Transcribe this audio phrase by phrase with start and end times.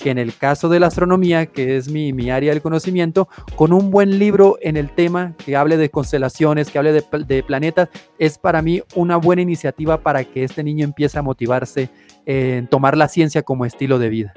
[0.00, 3.72] que en el caso de la astronomía, que es mi, mi área del conocimiento, con
[3.72, 7.88] un buen libro en el tema que hable de constelaciones, que hable de, de planetas,
[8.18, 11.90] es para mí una buena iniciativa para que este niño empiece a motivarse
[12.26, 14.34] en tomar la ciencia como estilo de vida.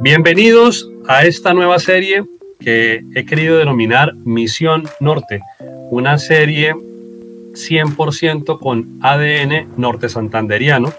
[0.00, 2.24] Bienvenidos a esta nueva serie
[2.62, 5.40] que he querido denominar Misión Norte,
[5.90, 10.92] una serie 100% con ADN norte santanderiano,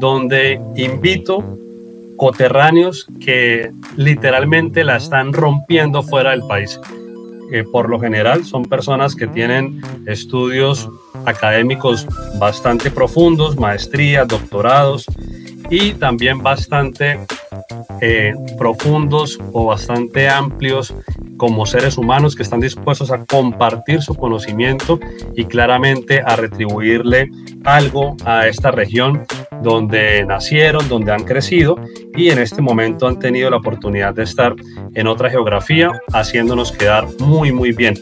[0.00, 1.44] donde invito
[2.16, 6.78] coterráneos que literalmente la están rompiendo fuera del país.
[7.52, 10.88] Eh, por lo general son personas que tienen estudios
[11.24, 12.06] académicos
[12.38, 15.06] bastante profundos, maestrías, doctorados
[15.68, 17.18] y también bastante
[18.00, 20.94] eh, profundos o bastante amplios
[21.36, 25.00] como seres humanos que están dispuestos a compartir su conocimiento
[25.34, 27.30] y claramente a retribuirle
[27.64, 29.26] algo a esta región
[29.62, 31.76] donde nacieron, donde han crecido
[32.14, 34.54] y en este momento han tenido la oportunidad de estar
[34.94, 37.94] en otra geografía haciéndonos quedar muy muy bien.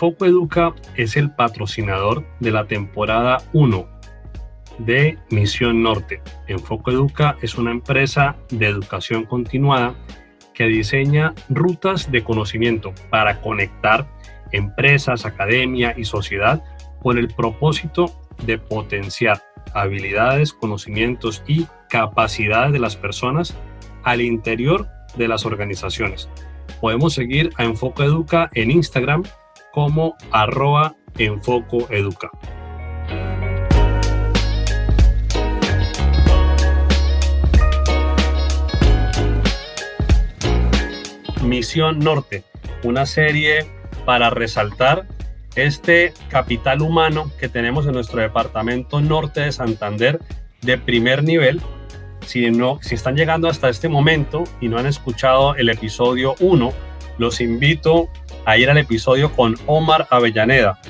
[0.00, 3.86] Enfoco Educa es el patrocinador de la temporada 1
[4.78, 6.22] de Misión Norte.
[6.48, 9.94] Enfoco Educa es una empresa de educación continuada
[10.54, 14.10] que diseña rutas de conocimiento para conectar
[14.52, 16.64] empresas, academia y sociedad
[17.02, 18.06] con el propósito
[18.46, 19.42] de potenciar
[19.74, 23.54] habilidades, conocimientos y capacidades de las personas
[24.04, 26.30] al interior de las organizaciones.
[26.80, 29.24] Podemos seguir a Enfoco Educa en Instagram
[29.72, 32.30] como arroba enfoco educa.
[41.42, 42.44] Misión Norte,
[42.84, 43.66] una serie
[44.04, 45.06] para resaltar
[45.56, 50.20] este capital humano que tenemos en nuestro departamento norte de Santander
[50.62, 51.60] de primer nivel.
[52.26, 56.72] Si, no, si están llegando hasta este momento y no han escuchado el episodio 1,
[57.18, 58.08] los invito
[58.44, 60.80] a ir al episodio con Omar Avellaneda,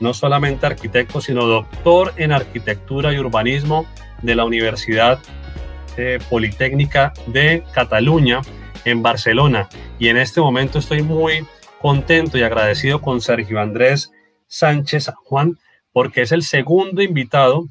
[0.00, 3.86] no solamente arquitecto, sino doctor en arquitectura y urbanismo
[4.22, 5.20] de la Universidad
[5.96, 8.40] eh, Politécnica de Cataluña
[8.84, 9.68] en Barcelona.
[9.98, 11.46] Y en este momento estoy muy
[11.80, 14.10] contento y agradecido con Sergio Andrés
[14.46, 15.58] Sánchez Juan,
[15.92, 17.66] porque es el segundo invitado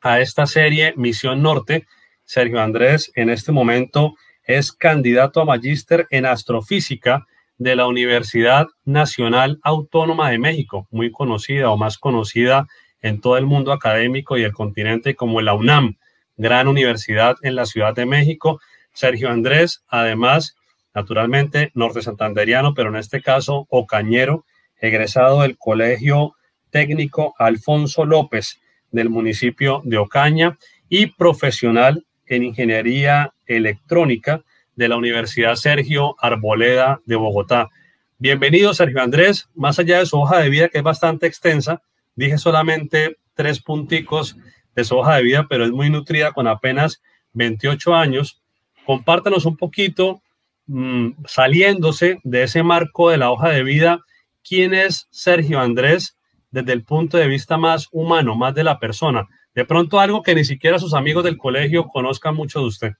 [0.00, 1.86] a esta serie Misión Norte.
[2.24, 7.26] Sergio Andrés en este momento es candidato a magíster en astrofísica
[7.62, 12.66] de la Universidad Nacional Autónoma de México, muy conocida o más conocida
[13.02, 15.96] en todo el mundo académico y el continente como la UNAM,
[16.36, 18.60] gran universidad en la Ciudad de México.
[18.92, 20.56] Sergio Andrés, además,
[20.92, 24.44] naturalmente norte santanderiano, pero en este caso ocañero,
[24.80, 26.34] egresado del Colegio
[26.70, 30.58] Técnico Alfonso López del municipio de Ocaña
[30.88, 34.42] y profesional en ingeniería electrónica
[34.76, 37.70] de la Universidad Sergio Arboleda de Bogotá.
[38.18, 39.48] Bienvenido, Sergio Andrés.
[39.54, 41.82] Más allá de su hoja de vida, que es bastante extensa,
[42.14, 44.36] dije solamente tres punticos
[44.74, 47.02] de su hoja de vida, pero es muy nutrida con apenas
[47.32, 48.42] 28 años.
[48.86, 50.22] Compártanos un poquito,
[50.66, 54.00] mm, saliéndose de ese marco de la hoja de vida,
[54.42, 56.16] quién es Sergio Andrés
[56.50, 59.28] desde el punto de vista más humano, más de la persona.
[59.54, 62.92] De pronto algo que ni siquiera sus amigos del colegio conozcan mucho de usted.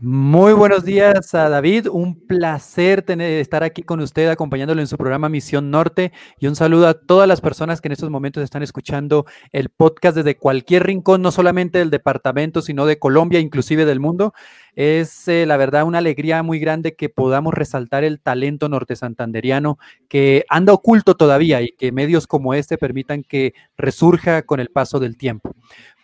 [0.00, 4.96] Muy buenos días a David, un placer tener, estar aquí con usted acompañándolo en su
[4.96, 8.62] programa Misión Norte y un saludo a todas las personas que en estos momentos están
[8.62, 14.00] escuchando el podcast desde cualquier rincón, no solamente del departamento, sino de Colombia, inclusive del
[14.00, 14.34] mundo.
[14.76, 19.78] Es eh, la verdad una alegría muy grande que podamos resaltar el talento norte santanderiano
[20.06, 25.00] que anda oculto todavía y que medios como este permitan que resurja con el paso
[25.00, 25.54] del tiempo.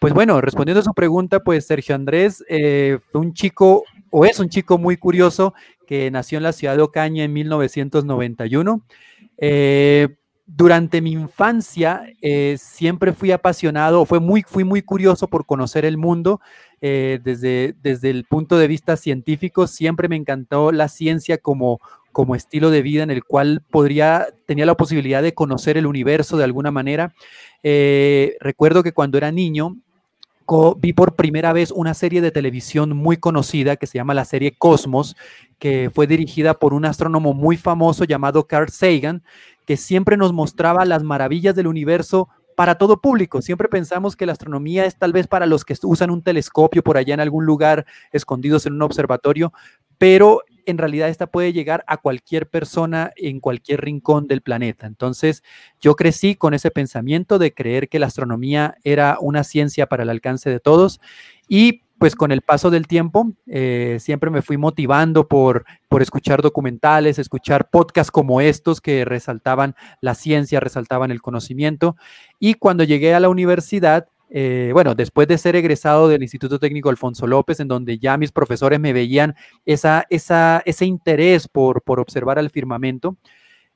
[0.00, 4.40] Pues bueno, respondiendo a su pregunta, pues Sergio Andrés eh, fue un chico o es
[4.40, 5.52] un chico muy curioso
[5.86, 8.82] que nació en la ciudad de Ocaña en 1991.
[9.36, 10.08] Eh,
[10.46, 15.96] durante mi infancia eh, siempre fui apasionado, fue muy, fui muy curioso por conocer el
[15.96, 16.40] mundo
[16.82, 19.66] desde, desde el punto de vista científico.
[19.66, 21.80] Siempre me encantó la ciencia como,
[22.12, 26.36] como estilo de vida en el cual podría, tenía la posibilidad de conocer el universo
[26.36, 27.14] de alguna manera.
[27.62, 29.76] recuerdo que cuando era niño
[30.78, 34.54] vi por primera vez una serie de televisión muy conocida que se llama la serie
[34.56, 35.16] Cosmos,
[35.58, 39.22] que fue dirigida por un astrónomo muy famoso llamado Carl Sagan,
[39.66, 43.42] que siempre nos mostraba las maravillas del universo para todo público.
[43.42, 46.96] Siempre pensamos que la astronomía es tal vez para los que usan un telescopio por
[46.96, 49.52] allá en algún lugar, escondidos en un observatorio,
[49.98, 54.86] pero en realidad esta puede llegar a cualquier persona en cualquier rincón del planeta.
[54.86, 55.42] Entonces,
[55.80, 60.10] yo crecí con ese pensamiento de creer que la astronomía era una ciencia para el
[60.10, 61.00] alcance de todos
[61.48, 66.42] y pues con el paso del tiempo eh, siempre me fui motivando por, por escuchar
[66.42, 71.94] documentales, escuchar podcasts como estos que resaltaban la ciencia, resaltaban el conocimiento.
[72.40, 76.88] Y cuando llegué a la universidad, eh, bueno, después de ser egresado del Instituto Técnico
[76.88, 82.36] Alfonso López, en donde ya mis profesores me veían esa, ese interés por, por observar
[82.36, 83.16] al firmamento,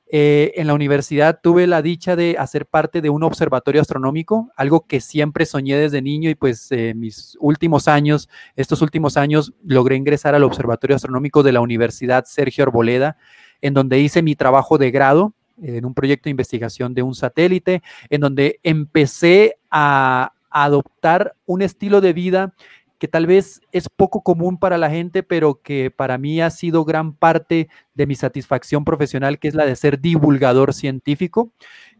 [0.09, 4.87] eh, en la universidad tuve la dicha de hacer parte de un observatorio astronómico, algo
[4.87, 9.97] que siempre soñé desde niño y pues eh, mis últimos años, estos últimos años, logré
[9.97, 13.17] ingresar al Observatorio Astronómico de la Universidad Sergio Arboleda,
[13.61, 17.81] en donde hice mi trabajo de grado en un proyecto de investigación de un satélite,
[18.09, 22.53] en donde empecé a adoptar un estilo de vida
[22.97, 26.83] que tal vez es poco común para la gente, pero que para mí ha sido
[26.83, 31.51] gran parte de mi satisfacción profesional, que es la de ser divulgador científico,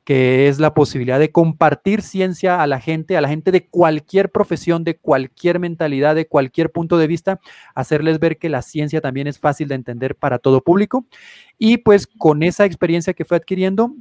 [0.04, 4.32] que es la posibilidad de compartir ciencia a la gente, a la gente de cualquier
[4.32, 7.40] profesión, de cualquier mentalidad, de cualquier punto de vista,
[7.76, 11.06] hacerles ver que la ciencia también es fácil de entender para todo público.
[11.58, 13.94] Y pues con esa experiencia que fue adquiriendo,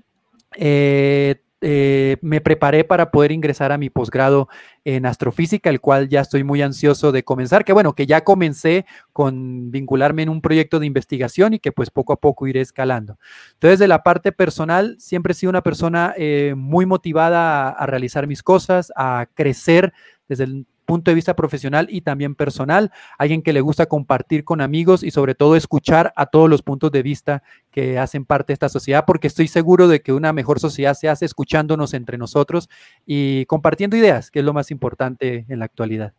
[0.55, 4.49] eh, eh, me preparé para poder ingresar a mi posgrado
[4.85, 8.85] en astrofísica, el cual ya estoy muy ansioso de comenzar, que bueno, que ya comencé
[9.13, 13.19] con vincularme en un proyecto de investigación y que pues poco a poco iré escalando.
[13.55, 17.87] Entonces, de la parte personal, siempre he sido una persona eh, muy motivada a, a
[17.87, 19.93] realizar mis cosas, a crecer
[20.29, 24.63] desde el punto de vista profesional y también personal, alguien que le gusta compartir con
[24.63, 28.55] amigos y sobre todo escuchar a todos los puntos de vista que hacen parte de
[28.55, 32.71] esta sociedad, porque estoy seguro de que una mejor sociedad se hace escuchándonos entre nosotros
[33.05, 36.15] y compartiendo ideas, que es lo más importante en la actualidad.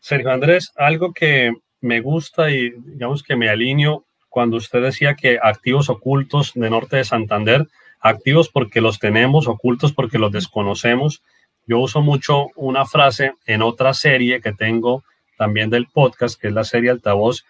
[0.00, 5.38] Sergio Andrés, algo que me gusta y digamos que me alineo cuando usted decía que
[5.42, 7.68] activos ocultos de Norte de Santander,
[8.00, 11.22] activos porque los tenemos, ocultos porque los desconocemos,
[11.66, 15.04] yo uso mucho una frase en otra serie que tengo
[15.38, 17.44] también del podcast, que es la serie Altavoz,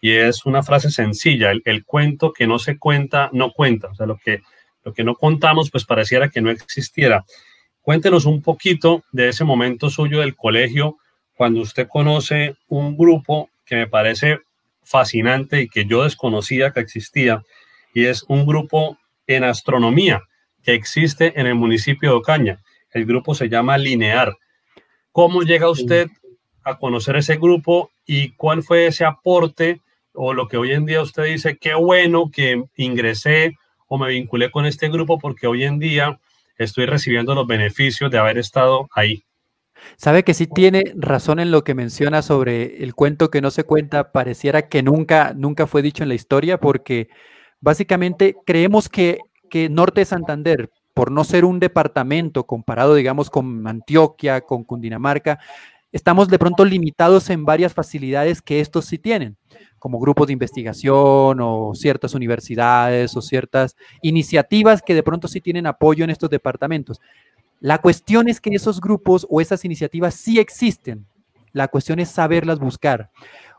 [0.00, 4.06] y es una frase sencilla, el, cuento que no se cuenta, no cuenta, o sea,
[4.06, 4.42] lo que,
[4.84, 7.24] lo que no contamos, pues pareciera que no existiera.
[7.82, 10.96] Cuéntenos un poquito de ese momento suyo del colegio,
[11.34, 14.40] cuando usted conoce un grupo que me parece
[14.82, 17.42] fascinante y que yo desconocía que existía,
[17.92, 20.22] y es un grupo en astronomía
[20.62, 22.60] que existe en el municipio de Ocaña.
[22.90, 24.36] El grupo se llama Linear.
[25.12, 26.08] ¿Cómo llega usted
[26.64, 29.80] a conocer ese grupo y cuál fue ese aporte
[30.12, 33.56] o lo que hoy en día usted dice, qué bueno que ingresé
[33.86, 36.18] o me vinculé con este grupo porque hoy en día
[36.56, 39.24] estoy recibiendo los beneficios de haber estado ahí?
[39.96, 43.64] Sabe que sí tiene razón en lo que menciona sobre el cuento que no se
[43.64, 47.08] cuenta, pareciera que nunca, nunca fue dicho en la historia, porque
[47.60, 49.18] básicamente creemos que,
[49.48, 55.38] que Norte de Santander, por no ser un departamento comparado, digamos, con Antioquia, con Cundinamarca,
[55.92, 59.36] estamos de pronto limitados en varias facilidades que estos sí tienen,
[59.78, 65.68] como grupos de investigación o ciertas universidades o ciertas iniciativas que de pronto sí tienen
[65.68, 67.00] apoyo en estos departamentos.
[67.60, 71.06] La cuestión es que esos grupos o esas iniciativas sí existen.
[71.52, 73.12] La cuestión es saberlas buscar.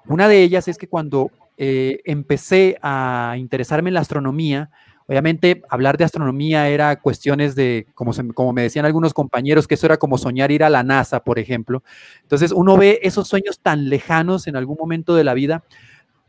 [0.09, 4.71] Una de ellas es que cuando eh, empecé a interesarme en la astronomía,
[5.09, 9.87] Obviamente, hablar de astronomía era cuestiones de, como, como me decían algunos compañeros, que eso
[9.87, 11.81] era como soñar ir a la NASA, por ejemplo.
[12.21, 15.63] Entonces, uno ve esos sueños tan lejanos en algún momento de la vida,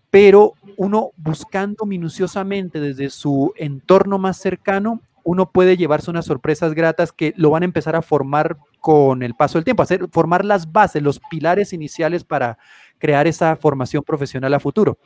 [0.08, 7.12] pero uno buscando minuciosamente desde su entorno más cercano, uno puede llevarse unas sorpresas gratas
[7.12, 10.72] que lo van a empezar a formar con el paso del tiempo, hacer, formar las
[10.72, 12.56] bases, los pilares iniciales para
[13.00, 14.98] crear esa formación profesional a futuro.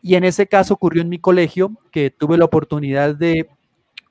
[0.00, 3.48] Y en ese caso ocurrió en mi colegio que tuve la oportunidad de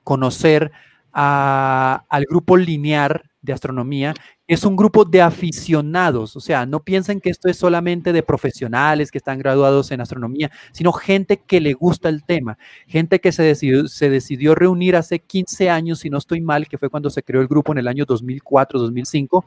[0.04, 0.72] conocer
[1.12, 4.14] al grupo linear de astronomía.
[4.46, 9.10] Es un grupo de aficionados, o sea, no piensen que esto es solamente de profesionales
[9.10, 12.56] que están graduados en astronomía, sino gente que le gusta el tema,
[12.86, 16.78] gente que se decidió, se decidió reunir hace 15 años, si no estoy mal, que
[16.78, 19.44] fue cuando se creó el grupo en el año 2004-2005,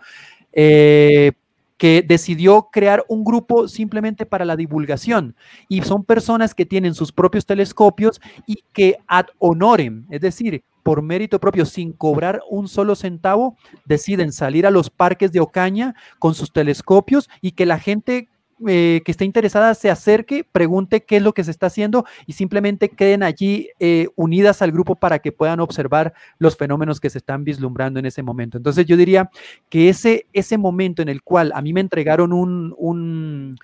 [0.52, 1.32] eh,
[1.78, 5.36] que decidió crear un grupo simplemente para la divulgación.
[5.68, 11.02] Y son personas que tienen sus propios telescopios y que ad honorem, es decir, por
[11.02, 16.36] mérito propio, sin cobrar un solo centavo, deciden salir a los parques de Ocaña con
[16.36, 18.30] sus telescopios y que la gente
[18.68, 22.34] eh, que esté interesada se acerque, pregunte qué es lo que se está haciendo y
[22.34, 27.18] simplemente queden allí eh, unidas al grupo para que puedan observar los fenómenos que se
[27.18, 28.58] están vislumbrando en ese momento.
[28.58, 29.30] Entonces yo diría
[29.70, 33.56] que ese, ese momento en el cual a mí me entregaron un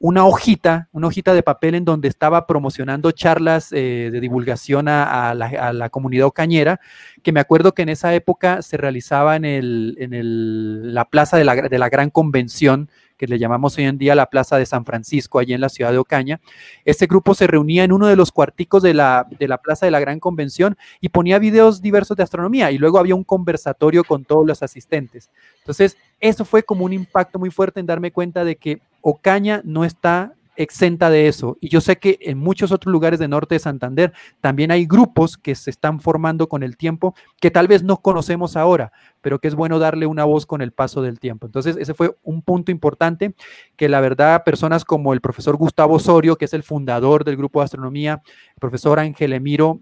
[0.00, 5.34] una hojita, una hojita de papel en donde estaba promocionando charlas eh, de divulgación a,
[5.34, 6.80] la, comunidad ocañera,
[7.22, 11.44] que me acuerdo que en esa época se realizaba en, el, en la plaza de
[11.44, 12.88] la, de la Gran Convención,
[13.18, 15.92] que le llamamos hoy en día la Plaza de San Francisco, allí en la ciudad
[15.92, 16.40] de Ocaña.
[16.84, 19.90] Este grupo se reunía en uno de los cuarticos de la, de la Plaza de
[19.90, 24.24] la Gran Convención y ponía videos diversos de astronomía y luego había un conversatorio con
[24.24, 25.30] todos los asistentes.
[25.58, 29.84] Entonces, eso fue como un impacto muy fuerte en darme cuenta de que Ocaña no
[29.84, 31.56] está exenta de eso.
[31.60, 35.38] Y yo sé que en muchos otros lugares de norte de Santander también hay grupos
[35.38, 39.46] que se están formando con el tiempo, que tal vez no conocemos ahora, pero que
[39.48, 41.46] es bueno darle una voz con el paso del tiempo.
[41.46, 43.34] Entonces, ese fue un punto importante
[43.76, 47.60] que la verdad personas como el profesor Gustavo Osorio, que es el fundador del grupo
[47.60, 49.80] de astronomía, el profesor Ángel Emiro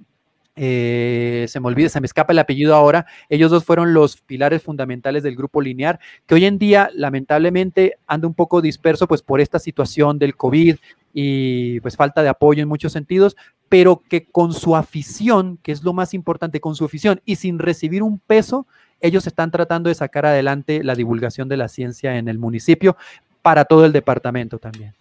[0.57, 4.63] eh, se me olvida, se me escapa el apellido ahora, ellos dos fueron los pilares
[4.63, 9.41] fundamentales del grupo lineal, que hoy en día lamentablemente anda un poco disperso pues por
[9.41, 10.77] esta situación del COVID
[11.13, 13.37] y pues falta de apoyo en muchos sentidos,
[13.69, 17.59] pero que con su afición, que es lo más importante, con su afición y sin
[17.59, 18.67] recibir un peso,
[19.01, 22.97] ellos están tratando de sacar adelante la divulgación de la ciencia en el municipio
[23.43, 24.95] para todo el departamento también.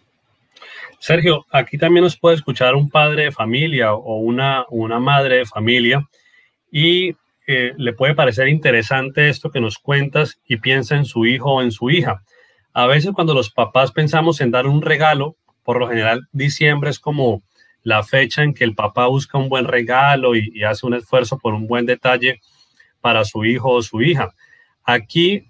[0.98, 5.46] Sergio, aquí también nos puede escuchar un padre de familia o una, una madre de
[5.46, 6.06] familia
[6.70, 7.14] y
[7.46, 11.62] eh, le puede parecer interesante esto que nos cuentas y piensa en su hijo o
[11.62, 12.22] en su hija.
[12.72, 16.98] A veces cuando los papás pensamos en dar un regalo, por lo general diciembre es
[16.98, 17.42] como
[17.82, 21.38] la fecha en que el papá busca un buen regalo y, y hace un esfuerzo
[21.38, 22.40] por un buen detalle
[23.00, 24.34] para su hijo o su hija.
[24.82, 25.48] Aquí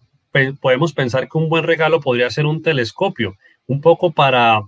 [0.61, 3.37] podemos pensar que un buen regalo podría ser un telescopio,
[3.67, 4.61] un poco para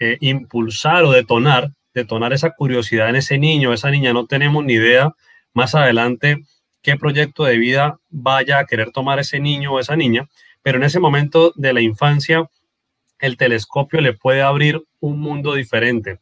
[0.00, 4.12] eh, impulsar o detonar, detonar esa curiosidad en ese niño, esa niña.
[4.12, 5.14] No tenemos ni idea
[5.54, 6.42] más adelante
[6.82, 10.28] qué proyecto de vida vaya a querer tomar ese niño o esa niña,
[10.62, 12.48] pero en ese momento de la infancia,
[13.18, 16.20] el telescopio le puede abrir un mundo diferente.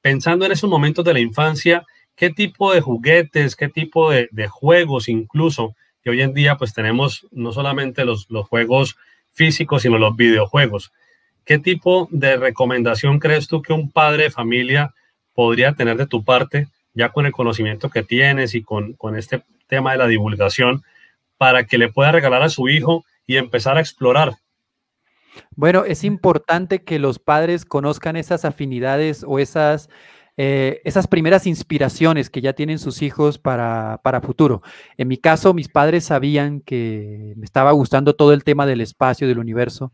[0.00, 1.84] Pensando en esos momentos de la infancia,
[2.16, 7.26] qué tipo de juguetes, qué tipo de, juegos incluso, que hoy en día pues tenemos
[7.30, 8.96] no solamente los, los juegos
[9.32, 10.92] físicos, sino los videojuegos.
[11.44, 14.94] ¿Qué tipo de recomendación crees tú que un padre de familia
[15.34, 19.92] podría tener de tu parte, ya con el conocimiento que tienes y con, este tema
[19.92, 20.82] de la divulgación,
[21.38, 24.34] para que le pueda regalar a su hijo y empezar a explorar
[25.56, 29.88] bueno, es importante que los padres conozcan esas afinidades o esas,
[30.36, 34.62] eh, esas primeras inspiraciones que ya tienen sus hijos para, para, futuro.
[34.96, 39.28] En mi caso, mis padres sabían que me estaba gustando todo el tema del espacio,
[39.28, 39.92] del universo,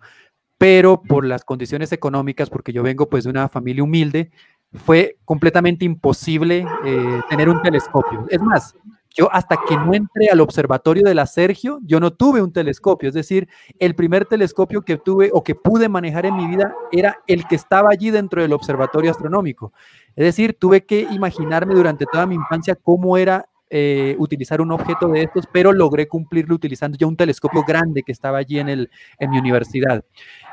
[0.59, 4.31] pero por las condiciones económicas, porque yo vengo pues de una familia humilde,
[4.73, 8.27] fue completamente imposible eh, tener un telescopio.
[8.29, 8.75] Es más,
[9.17, 13.09] yo hasta que no entré al observatorio de la Sergio, yo no tuve un telescopio.
[13.09, 13.49] Es decir,
[13.79, 17.55] el primer telescopio que tuve o que pude manejar en mi vida era el que
[17.55, 19.73] estaba allí dentro del observatorio astronómico.
[20.15, 25.09] Es decir, tuve que imaginarme durante toda mi infancia cómo era eh, utilizar un objeto
[25.09, 28.91] de estos, pero logré cumplirlo utilizando ya un telescopio grande que estaba allí en, el,
[29.19, 30.05] en mi universidad.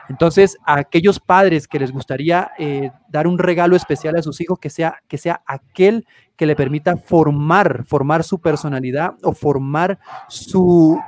[0.09, 4.59] Entonces, a aquellos padres que les gustaría eh, dar un regalo especial a sus hijos,
[4.59, 6.05] que sea, que sea aquel
[6.35, 10.99] que le permita formar, formar su personalidad o formar su,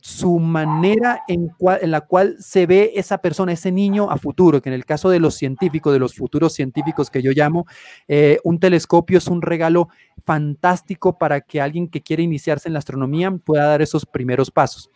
[0.00, 1.52] su manera en,
[1.82, 5.20] la cual se ve esa persona, ese niño a futuro, que en el caso de
[5.20, 7.66] los científicos, de los futuros científicos que yo llamo,
[8.08, 9.88] eh, un telescopio es un regalo
[10.24, 14.90] fantástico para que alguien que quiere iniciarse en la astronomía pueda dar esos primeros pasos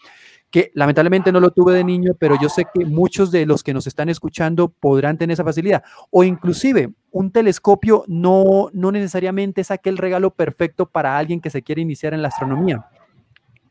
[0.54, 3.75] que lamentablemente no lo tuve de niño, pero yo sé que muchos de los que
[3.75, 5.82] nos están escuchando podrán tener esa facilidad.
[6.12, 11.64] O inclusive un telescopio no, no necesariamente es aquel regalo perfecto para alguien que se
[11.64, 12.87] quiere iniciar en la astronomía.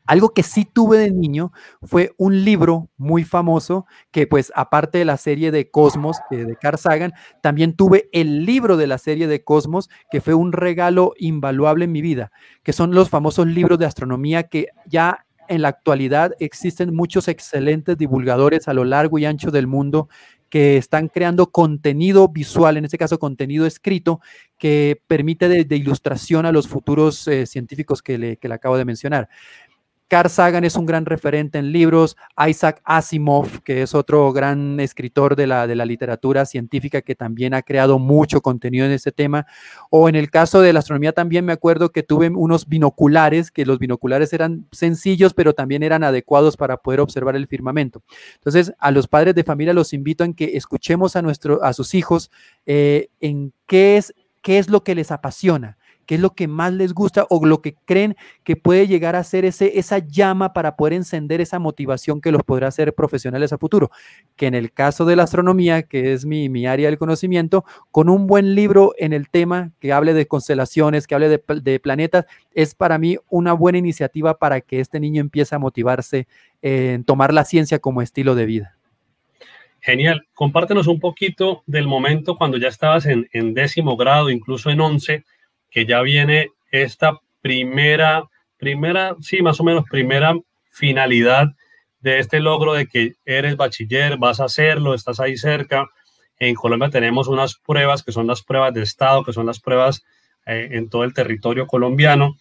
[0.05, 5.05] Algo que sí tuve de niño fue un libro muy famoso que pues aparte de
[5.05, 9.41] la serie de Cosmos de Carl Sagan, también tuve el libro de la serie de
[9.45, 13.85] Cosmos que fue un regalo invaluable en mi vida, que son los famosos libros de
[13.85, 19.51] astronomía que ya en la actualidad existen muchos excelentes divulgadores a lo largo y ancho
[19.51, 20.09] del mundo
[20.49, 24.21] que están creando contenido visual, en este caso contenido escrito,
[24.59, 28.85] que permite de, ilustración a los futuros eh, científicos que le, que le acabo de
[28.85, 29.29] mencionar
[30.13, 32.15] Carl Sagan es un gran referente en libros,
[32.47, 37.55] Isaac Asimov, que es otro gran escritor de la, de la literatura científica que también
[37.55, 39.47] ha creado mucho contenido en este tema,
[39.89, 43.65] o en el caso de la astronomía también me acuerdo que tuve unos binoculares, que
[43.65, 48.03] los binoculares eran sencillos, pero también eran adecuados para poder observar el firmamento.
[48.35, 51.95] Entonces, a los padres de familia los invito a que escuchemos a, nuestro, a sus
[51.95, 52.29] hijos
[52.67, 56.73] eh, en qué es, qué es lo que les apasiona qué es lo que más
[56.73, 60.75] les gusta o lo que creen que puede llegar a ser ese, esa llama para
[60.75, 63.91] poder encender esa motivación que los podrá hacer profesionales a futuro.
[64.35, 68.09] Que en el caso de la astronomía, que es mi, mi área del conocimiento, con
[68.09, 72.75] un buen libro en el tema que hable de constelaciones, que hable de, planetas, es
[72.75, 76.27] para mí una buena iniciativa para que este niño empiece a motivarse
[76.61, 78.77] en tomar la ciencia como estilo de vida.
[79.81, 80.25] Genial.
[80.33, 85.25] Compártenos un poquito del momento cuando ya estabas en, en décimo grado, incluso en once,
[85.73, 88.23] que ya viene esta primera,
[88.57, 90.33] primera, sí, más o menos primera
[90.69, 91.47] finalidad
[91.99, 95.89] de este logro de que eres bachiller, vas a hacerlo, estás ahí cerca.
[96.37, 100.03] En Colombia tenemos unas pruebas que son las pruebas de Estado, que son las pruebas
[100.45, 102.35] eh, en todo el territorio colombiano.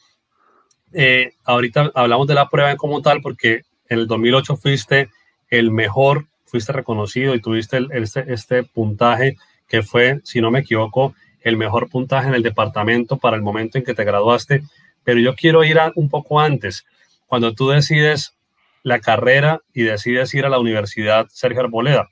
[0.93, 5.09] Eh, ahorita hablamos de la prueba como tal porque en el 2008 fuiste
[5.49, 9.37] el mejor, fuiste reconocido y tuviste este, este puntaje
[9.69, 13.79] que fue, si no me equivoco, el mejor puntaje en el departamento para el momento
[13.79, 14.63] en que te graduaste,
[15.05, 16.85] pero yo quiero ir un poco antes.
[17.27, 18.37] Cuando tú decides
[18.83, 22.09] la carrera y decides ir a la Universidad Sergio Arboleda,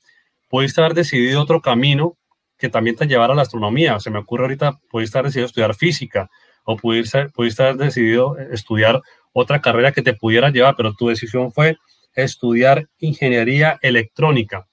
[0.49, 2.17] pudiste haber decidido otro camino
[2.59, 3.99] que también te llevara a la astronomía.
[4.01, 6.31] Se me ocurre ahorita, pudiste haber decidido estudiar física
[6.65, 9.01] o pudiste, pudiste haber decidido estudiar
[9.33, 11.77] otra carrera que te pudiera llevar, pero tu decisión fue
[12.15, 14.67] estudiar ingeniería electrónica.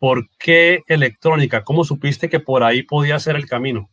[0.00, 1.62] ¿Por qué electrónica?
[1.62, 3.90] ¿Cómo supiste que por ahí podía ser el camino?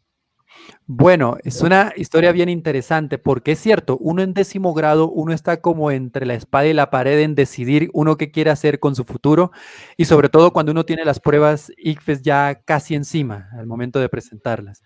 [0.85, 5.59] Bueno, es una historia bien interesante porque es cierto, uno en décimo grado, uno está
[5.59, 9.03] como entre la espada y la pared en decidir uno qué quiere hacer con su
[9.03, 9.51] futuro
[9.97, 14.07] y sobre todo cuando uno tiene las pruebas ICFES ya casi encima al momento de
[14.07, 14.83] presentarlas.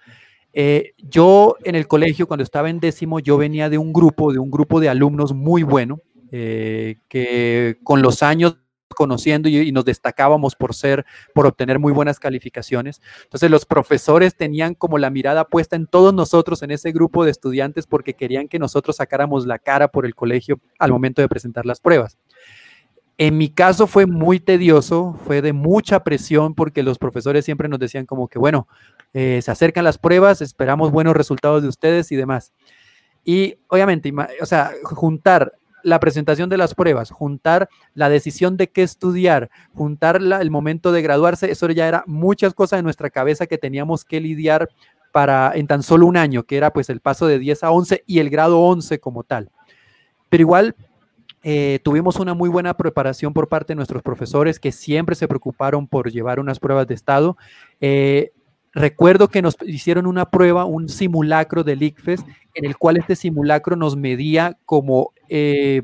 [0.53, 4.39] Eh, yo en el colegio, cuando estaba en décimo, yo venía de un grupo, de
[4.39, 5.99] un grupo de alumnos muy bueno,
[6.31, 8.57] eh, que con los años
[9.01, 13.01] conociendo y, nos destacábamos por ser, por obtener muy buenas calificaciones.
[13.23, 17.31] Entonces los profesores tenían como la mirada puesta en todos nosotros, en ese grupo de
[17.31, 21.65] estudiantes, porque querían que nosotros sacáramos la cara por el colegio al momento de presentar
[21.65, 22.19] las pruebas.
[23.17, 27.79] En mi caso fue muy tedioso, fue de mucha presión porque los profesores siempre nos
[27.79, 28.67] decían como que, bueno,
[29.13, 32.53] eh, se acercan las pruebas, esperamos buenos resultados de ustedes y demás.
[33.23, 38.83] Y obviamente, o sea, juntar la presentación de las pruebas, juntar la decisión de qué
[38.83, 43.57] estudiar, juntar el momento de graduarse, eso ya era muchas cosas en nuestra cabeza que
[43.57, 44.69] teníamos que lidiar
[45.11, 48.03] para en tan solo un año, que era pues el paso de 10 a 11
[48.05, 49.49] y el grado 11 como tal.
[50.29, 50.75] Pero igual
[51.43, 55.87] eh, tuvimos una muy buena preparación por parte de nuestros profesores que siempre se preocuparon
[55.87, 57.37] por llevar unas pruebas de estado.
[57.79, 58.31] Eh,
[58.73, 63.75] Recuerdo que nos hicieron una prueba, un simulacro del ICFES, en el cual este simulacro
[63.75, 65.83] nos medía como eh,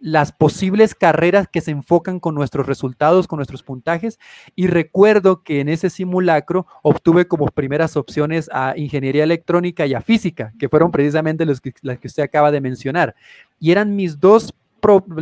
[0.00, 4.18] las posibles carreras que se enfocan con nuestros resultados, con nuestros puntajes.
[4.56, 10.00] Y recuerdo que en ese simulacro obtuve como primeras opciones a ingeniería electrónica y a
[10.00, 13.14] física, que fueron precisamente las que, usted acaba de mencionar.
[13.58, 14.54] Y eran mis dos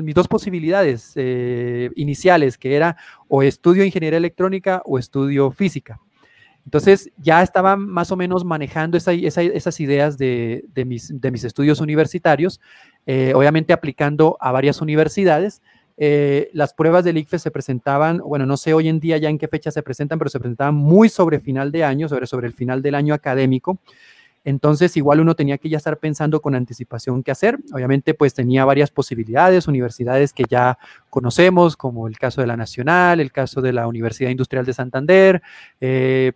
[0.01, 5.99] mis dos posibilidades eh, iniciales, que era o estudio ingeniería electrónica o estudio física.
[6.69, 12.61] Entonces ya estaba más o menos manejando esas ideas de, mis, estudios universitarios,
[13.07, 15.63] eh, obviamente aplicando a varias universidades.
[15.97, 19.39] Eh, las pruebas del ICFE se presentaban, bueno, no sé hoy en día ya en
[19.39, 22.83] qué fecha se presentan, pero se presentaban muy sobre final de año, sobre el final
[22.83, 23.79] del año académico.
[24.45, 27.59] Entonces, igual uno tenía que ya estar pensando con anticipación qué hacer.
[27.73, 30.79] Obviamente, pues tenía varias posibilidades, universidades que ya
[31.11, 35.43] conocemos, como el caso de la Nacional, el caso de la Universidad Industrial de Santander.
[35.81, 36.33] Eh,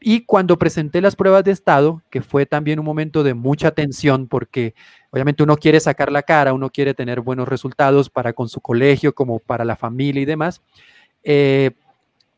[0.00, 4.28] y cuando presenté las pruebas de estado, que fue también un momento de mucha tensión,
[4.28, 4.74] porque
[5.10, 9.14] obviamente uno quiere sacar la cara, uno quiere tener buenos resultados para con su colegio,
[9.14, 10.62] como para la familia y demás,
[11.24, 11.72] eh,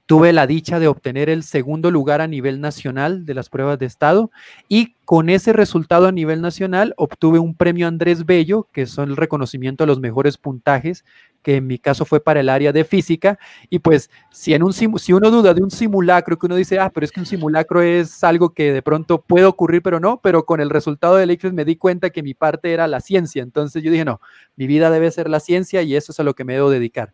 [0.09, 3.85] tuve la dicha de obtener el segundo lugar a nivel nacional de las pruebas de
[3.85, 4.31] estado
[4.67, 9.17] y con ese resultado a nivel nacional obtuve un premio Andrés Bello, que son el
[9.19, 11.05] reconocimiento a los mejores puntajes,
[11.43, 13.39] que en mi caso fue para el área de física.
[13.69, 16.91] Y pues si, en un, si uno duda de un simulacro, que uno dice, ah,
[16.91, 20.47] pero es que un simulacro es algo que de pronto puede ocurrir, pero no, pero
[20.47, 23.43] con el resultado del ICFES me di cuenta que mi parte era la ciencia.
[23.43, 24.21] Entonces yo dije, no,
[24.57, 27.13] mi vida debe ser la ciencia y eso es a lo que me debo dedicar.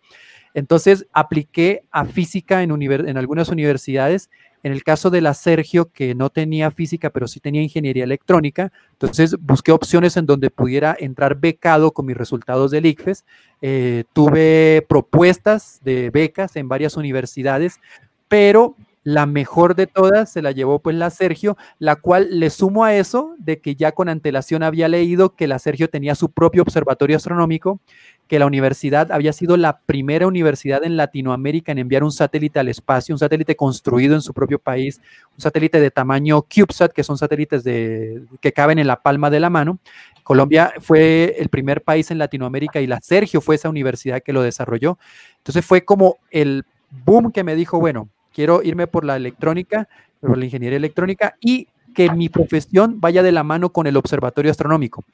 [0.54, 2.70] Entonces apliqué a física en,
[3.18, 4.30] algunas universidades
[4.62, 8.72] En el caso de la Sergio, que no tenía física, pero sí tenía ingeniería electrónica,
[8.92, 13.24] entonces busqué opciones en donde pudiera entrar becado con mis resultados del ICFES.
[13.60, 17.78] Eh, tuve propuestas de becas en varias universidades,
[18.26, 22.84] pero la mejor de todas se la llevó pues la Sergio, la cual le sumo
[22.84, 26.62] a eso de que ya con antelación había leído que la Sergio tenía su propio
[26.62, 27.80] observatorio astronómico,
[28.26, 32.68] que la universidad había sido la primera universidad en Latinoamérica en enviar un satélite al
[32.68, 35.00] espacio, un satélite construido en su propio país,
[35.34, 39.40] un satélite de tamaño CubeSat, que son satélites de, que caben en la palma de
[39.40, 39.78] la mano.
[40.22, 44.40] Colombia fue el primer país en Latinoamérica y la Sergio fue esa universidad que lo
[44.40, 44.98] desarrolló.
[45.36, 46.64] Entonces fue como el
[47.04, 49.88] boom que me dijo, bueno, quiero irme por la electrónica,
[50.20, 54.50] por la ingeniería electrónica y que mi profesión vaya de la mano con el observatorio
[54.50, 55.04] astronómico.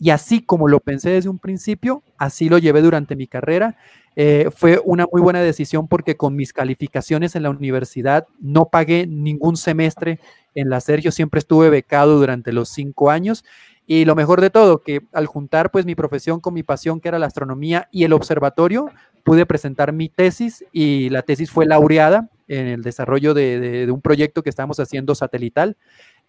[0.00, 3.76] Y así como lo pensé desde un principio, así lo llevé durante mi carrera.
[4.16, 9.06] Eh, fue una muy buena decisión porque con mis calificaciones en la universidad no pagué
[9.06, 10.18] ningún semestre
[10.54, 13.44] en la Sergio, siempre estuve becado durante los cinco años.
[13.92, 17.08] Y lo mejor de todo, que al juntar pues mi profesión con mi pasión, que
[17.08, 18.88] era la astronomía y el observatorio,
[19.24, 24.44] pude presentar mi tesis y la tesis fue laureada en el desarrollo de, un proyecto
[24.44, 25.76] que estamos haciendo satelital.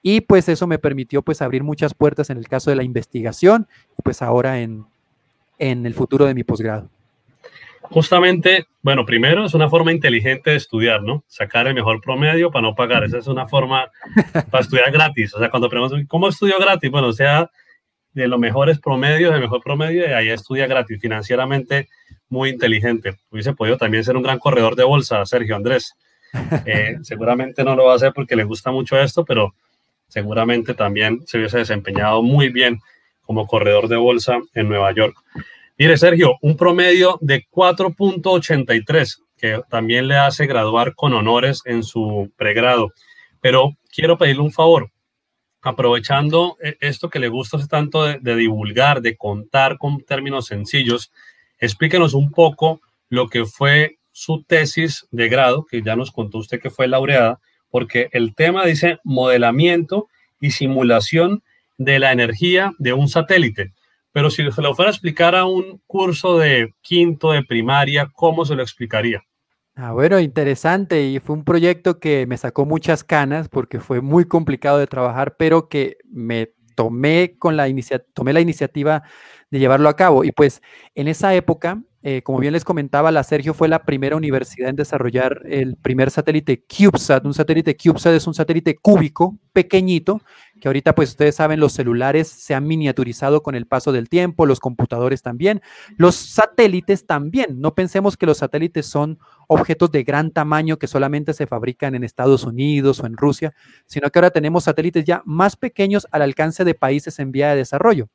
[0.02, 3.68] Y pues eso me permitió pues abrir muchas puertas en el caso de la investigación
[4.04, 4.88] pues ahora en,
[5.60, 6.90] en el futuro de mi posgrado.
[7.92, 11.26] Justamente, bueno, primero es una forma inteligente de estudiar, ¿no?
[11.28, 13.04] Sacar el mejor promedio para no pagar.
[13.04, 13.92] Esa es una forma
[14.50, 15.34] para estudiar gratis.
[15.34, 16.90] O sea, cuando preguntan, ¿cómo estudio gratis?
[16.90, 17.52] Bueno, o sea,
[18.14, 21.02] de los mejores promedios, el mejor promedio, y ahí estudia gratis.
[21.02, 21.90] Financieramente,
[22.30, 23.18] muy inteligente.
[23.30, 25.94] Hubiese podido también ser un gran corredor de bolsa, Sergio Andrés.
[26.66, 29.54] Eh, seguramente no lo va a hacer porque le gusta mucho esto, pero
[30.08, 32.80] seguramente también se hubiese desempeñado muy bien
[33.22, 35.18] como corredor de bolsa en Nueva York.
[35.82, 42.32] Mire, Sergio, un promedio de 4.83, que también le hace graduar con honores en su
[42.38, 42.94] pregrado.
[43.42, 44.92] Pero quiero pedirle un favor,
[45.60, 51.12] aprovechando eh, esto que le gusta tanto de, de divulgar, de contar con términos sencillos,
[51.58, 56.62] explíquenos un poco lo que fue su tesis de grado, que ya nos contó usted
[56.62, 57.40] que fue laureada,
[57.72, 61.42] porque el tema dice modelamiento y simulación
[61.80, 63.74] de la energía de un satélite.
[64.12, 68.46] Pero si se lo fuera a explicar a un curso de quinto de primaria, ¿cómo
[68.46, 69.24] se lo explicaría?
[69.76, 74.26] Ah, bueno, interesante y fue un proyecto que me sacó muchas canas porque fue muy
[74.26, 77.68] complicado de trabajar, pero que me tomé con la
[78.14, 79.04] tomé la iniciativa
[79.50, 80.24] de llevarlo a cabo.
[80.24, 80.62] Y pues
[80.94, 84.76] en esa época eh, como bien les comentaba, la Sergio fue la primera universidad en
[84.76, 87.24] desarrollar el primer satélite CubeSat.
[87.26, 90.20] Un satélite CubeSat es un satélite cúbico, pequeñito,
[90.60, 94.48] que ahorita pues ustedes saben, los celulares se han miniaturizado con el paso del tiempo,
[94.48, 95.62] los computadores también,
[95.96, 97.62] los satélites también.
[97.62, 102.04] No pensemos que los satélites son objetos de gran tamaño que solamente se fabrican en
[102.04, 103.54] Estados Unidos o en Rusia,
[103.86, 107.58] sino que ahora tenemos satélites ya más pequeños al alcance de países en vía de
[107.58, 108.08] desarrollo.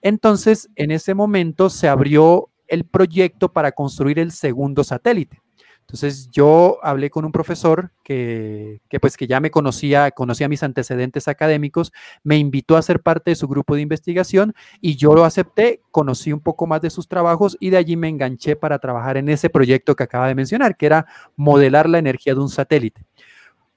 [0.00, 5.40] Entonces, en ese momento se abrió el proyecto para construir el segundo satélite.
[5.86, 11.28] Entonces yo hablé con un profesor que, pues que ya me conocía, conocía mis antecedentes
[11.28, 11.92] académicos,
[12.24, 16.32] me invitó a ser parte de su grupo de investigación y yo lo acepté, conocí
[16.32, 19.48] un poco más de sus trabajos y de allí me enganché para trabajar en ese
[19.48, 23.04] proyecto que acaba de mencionar, que era modelar la energía de un satélite.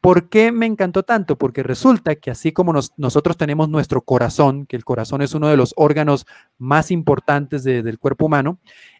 [0.01, 1.37] ¿Por qué me encantó tanto?
[1.37, 5.57] Porque resulta que así como nosotros tenemos nuestro corazón, que el corazón es uno de
[5.57, 6.25] los órganos
[6.57, 8.59] más importantes del cuerpo humano,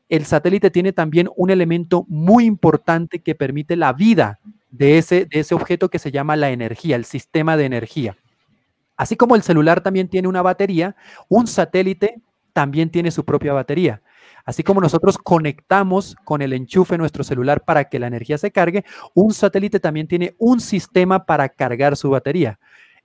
[0.10, 4.40] el satélite tiene también un elemento muy importante que permite la vida
[4.72, 8.18] de ese, de ese objeto que se llama la energía, el sistema de energía.
[8.98, 10.98] Así como el celular también tiene una batería,
[11.30, 14.02] un satélite también tiene su propia batería.
[14.50, 18.84] Así como nosotros conectamos con el enchufe nuestro celular para que la energía se cargue,
[19.14, 22.60] un satélite también tiene un sistema para cargar su batería.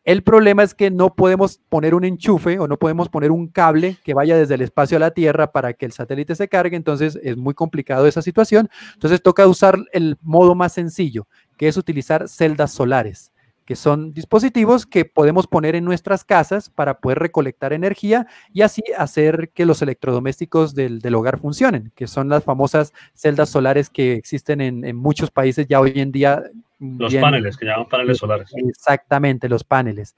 [0.05, 3.99] El problema es que no podemos poner un enchufe o no podemos poner un cable
[4.05, 7.19] que vaya desde el espacio a la Tierra para que el satélite se cargue, entonces
[7.23, 8.71] es muy complicado esa situación.
[8.95, 11.29] Entonces toca usar el modo más sencillo,
[11.59, 13.34] que es utilizar celdas solares
[13.65, 18.83] que son dispositivos que podemos poner en nuestras casas para poder recolectar energía y así
[18.97, 24.61] hacer que los electrodomésticos del, hogar funcionen, que son las famosas celdas solares que existen
[24.61, 26.43] en, muchos países ya hoy en día.
[26.79, 28.51] Los paneles, que llaman paneles solares.
[28.55, 30.15] Exactamente, los paneles.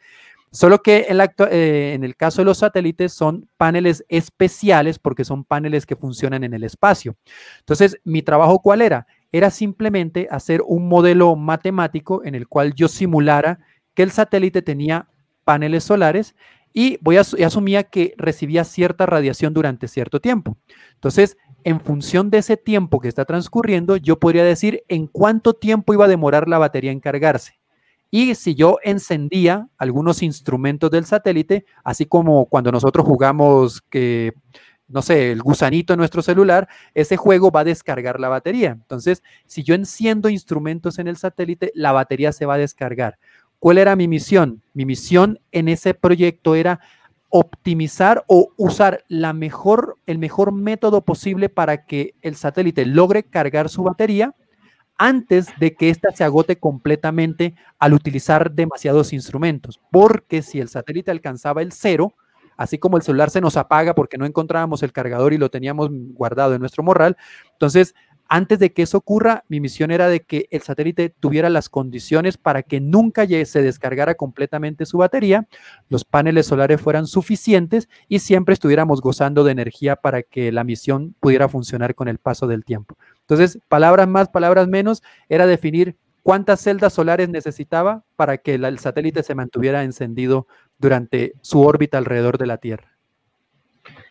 [0.57, 5.45] Solo que en, eh, en, el caso de los satélites son paneles especiales porque son
[5.45, 7.17] paneles que funcionan en el espacio.
[7.61, 9.07] Entonces, mi trabajo cuál era?
[9.33, 13.59] era simplemente hacer un modelo matemático en el cual yo simulara
[13.95, 15.09] que el satélite tenía
[15.45, 16.35] paneles solares
[16.73, 20.57] y voy a, asumía que recibía cierta radiación durante cierto tiempo.
[20.95, 25.95] Entonces, en función de ese tiempo que está transcurriendo, yo podría decir en cuánto tiempo
[25.95, 27.59] iba a demorar la batería en cargarse.
[28.11, 34.33] Y si yo encendía algunos instrumentos del satélite, así como cuando nosotros jugamos que,
[34.89, 38.71] no sé, el gusanito en nuestro celular, ese juego va a descargar la batería.
[38.71, 43.19] Entonces, si yo enciendo instrumentos en el satélite, la batería se va a descargar.
[43.59, 44.63] ¿Cuál era mi misión?
[44.75, 46.81] Mi misión en ese proyecto era
[47.29, 53.69] optimizar o usar la mejor, el mejor método posible para que el satélite logre cargar
[53.69, 54.35] su batería
[54.99, 59.81] antes de que ésta se agote completamente al utilizar demasiados instrumentos.
[59.91, 62.15] Porque si el satélite alcanzaba el cero,
[62.57, 65.91] así como el celular se nos apaga porque no encontrábamos el cargador y lo teníamos
[65.91, 67.17] guardado en nuestro morral,
[67.53, 67.95] entonces
[68.29, 72.37] antes de que eso ocurra, mi misión era de que el satélite tuviera las condiciones
[72.37, 75.47] para que nunca se descargara completamente su batería,
[75.89, 81.15] los paneles solares fueran suficientes y siempre estuviéramos gozando de energía para que la misión
[81.21, 82.97] pudiera funcionar con el paso del tiempo.
[83.29, 89.25] Entonces, palabras más, palabras menos, era definir cuántas celdas solares necesitaba para que el satélite
[89.25, 90.47] se mantuviera encendido
[90.79, 92.97] durante su órbita alrededor de la Tierra.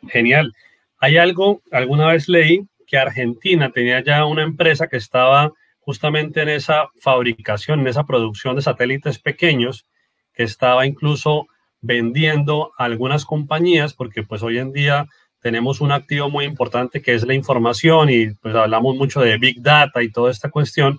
[0.10, 0.54] Genial.
[1.00, 6.50] Hay algo, alguna vez leí que Argentina tenía ya una empresa que estaba justamente en
[6.50, 9.86] esa fabricación, en esa producción de satélites pequeños,
[10.34, 11.48] que estaba incluso
[11.82, 15.08] vendiendo a algunas compañías, porque pues hoy en día
[15.46, 19.62] tenemos un activo muy importante que es la información y pues hablamos mucho de Big
[19.62, 20.98] Data y toda esta cuestión.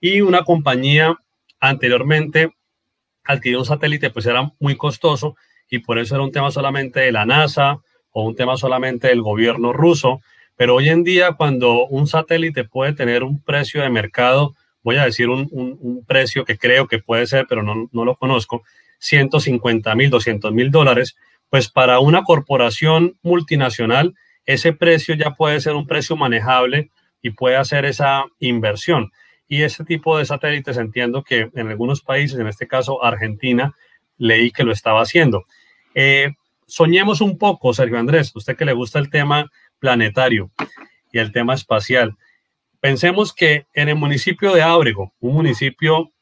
[0.00, 1.14] Y una compañía
[1.60, 2.54] anteriormente
[3.22, 5.36] adquirió un satélite, pues era muy costoso
[5.68, 7.80] y por eso era un tema solamente de la NASA
[8.12, 10.22] o un tema solamente del gobierno ruso.
[10.56, 15.04] Pero hoy en día, cuando un satélite puede tener un precio de mercado, voy a
[15.04, 18.62] decir un, un, precio que creo que puede ser, pero no, no lo conozco,
[19.00, 21.14] 150 mil, 200 mil dólares,
[21.52, 24.14] pues para una corporación multinacional,
[24.46, 29.12] ese precio ya puede ser un precio manejable y puede hacer esa inversión.
[29.48, 33.76] Y ese tipo de satélites entiendo que en algunos países, en este caso Argentina,
[34.16, 35.44] leí que lo estaba haciendo.
[35.94, 36.30] Eh,
[36.66, 40.50] soñemos un poco, Sergio Andrés, usted que le gusta el tema planetario
[41.12, 42.16] y el tema espacial.
[42.80, 46.12] Pensemos que en el municipio de Ábrego, un municipio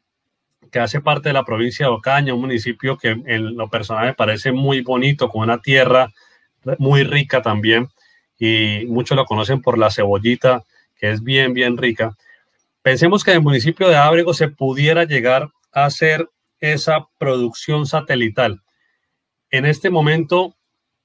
[0.71, 4.15] que hace parte de la provincia de Ocaña, un municipio que en lo personal me
[4.15, 6.13] parece muy bonito, con una tierra
[6.79, 7.89] muy rica también,
[8.39, 10.65] y muchos lo conocen por la cebollita,
[10.97, 12.17] que es bien, bien rica.
[12.83, 16.29] Pensemos que en el municipio de Ábrego se pudiera llegar a hacer
[16.61, 18.63] esa producción satelital.
[19.51, 20.55] En este momento,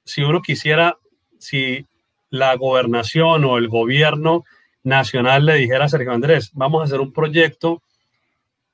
[0.04, 0.98] si uno quisiera,
[1.40, 1.88] si
[2.30, 4.44] la gobernación o el gobierno
[4.84, 7.82] nacional le dijera a Sergio Andrés, vamos a hacer un proyecto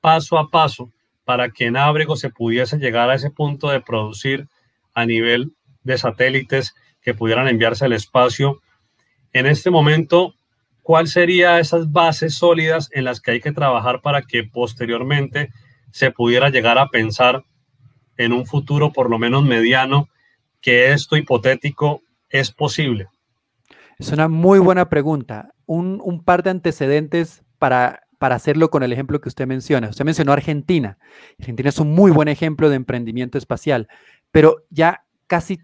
[0.02, 0.92] paso a paso
[1.24, 4.48] para que en Ábrego se pudiese llegar a ese punto de producir
[4.92, 5.52] a nivel
[5.84, 8.60] de satélites que pudieran enviarse al espacio.
[9.32, 10.34] En este momento,
[10.82, 15.50] ¿cuál sería esas bases sólidas en las que hay que trabajar para que posteriormente
[15.90, 17.44] se pudiera llegar a pensar
[18.18, 20.08] en un futuro por lo menos mediano
[20.60, 23.08] que esto hipotético es posible?
[23.98, 25.54] Es una muy buena pregunta.
[25.66, 29.88] Un, par de antecedentes para, para hacerlo con el ejemplo que usted menciona.
[29.88, 30.96] Usted mencionó Argentina.
[31.40, 33.88] Argentina es un muy buen ejemplo de emprendimiento espacial,
[34.30, 35.58] pero ya casi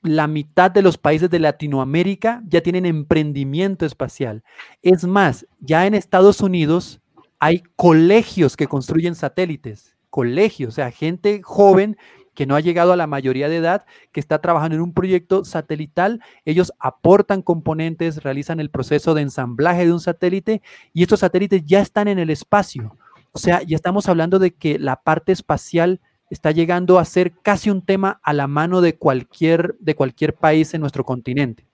[0.00, 4.44] la mitad de los países de Latinoamérica ya tienen emprendimiento espacial.
[4.80, 7.02] Es más, ya en Estados Unidos
[7.38, 11.98] hay colegios que construyen satélites, colegios, o sea, gente joven
[12.34, 15.44] que no ha llegado a la mayoría de edad, que está trabajando en un proyecto
[15.44, 16.20] satelital.
[16.44, 21.80] Ellos aportan componentes, realizan el proceso de ensamblaje de un satélite y estos satélites ya
[21.80, 22.96] están en el espacio.
[23.32, 26.00] O sea, ya estamos hablando de que la parte espacial
[26.34, 30.74] está llegando a ser casi un tema a la mano de cualquier, de cualquier país
[30.74, 31.64] en nuestro continente.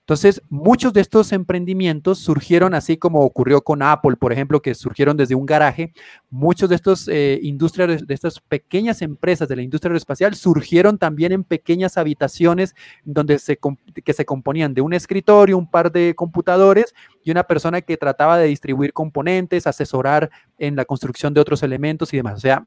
[0.00, 5.16] Entonces, muchos de estos emprendimientos surgieron así como ocurrió con Apple, por ejemplo, que surgieron
[5.16, 5.92] desde un garaje.
[6.30, 11.32] Muchos de estos eh, industrias, de estas pequeñas empresas de la industria aeroespacial surgieron también
[11.32, 12.74] en pequeñas habitaciones
[13.04, 13.58] donde se,
[14.04, 18.38] que se componían de un escritorio, un par de computadores y una persona que trataba
[18.38, 22.34] de distribuir componentes, asesorar en la construcción de otros elementos y demás.
[22.36, 22.64] O sea,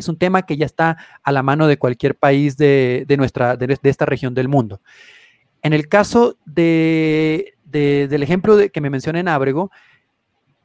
[0.00, 3.78] es un tema que ya está a la mano de cualquier país de, nuestra, de
[3.82, 4.80] esta región del mundo.
[5.62, 9.70] En el caso de, del ejemplo de, que me mencioné en Ábrego,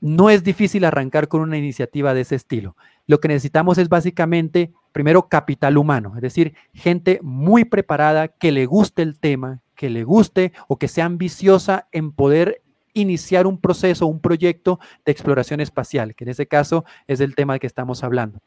[0.01, 2.75] no es difícil arrancar con una iniciativa de ese estilo.
[3.07, 8.65] Lo que necesitamos es básicamente, primero, capital humano, es decir, gente muy preparada, que le
[8.65, 12.62] guste el tema, que le guste o que sea ambiciosa en poder
[12.93, 17.59] iniciar un proceso, un proyecto de exploración espacial, que en ese caso es el tema
[17.59, 18.39] que estamos hablando.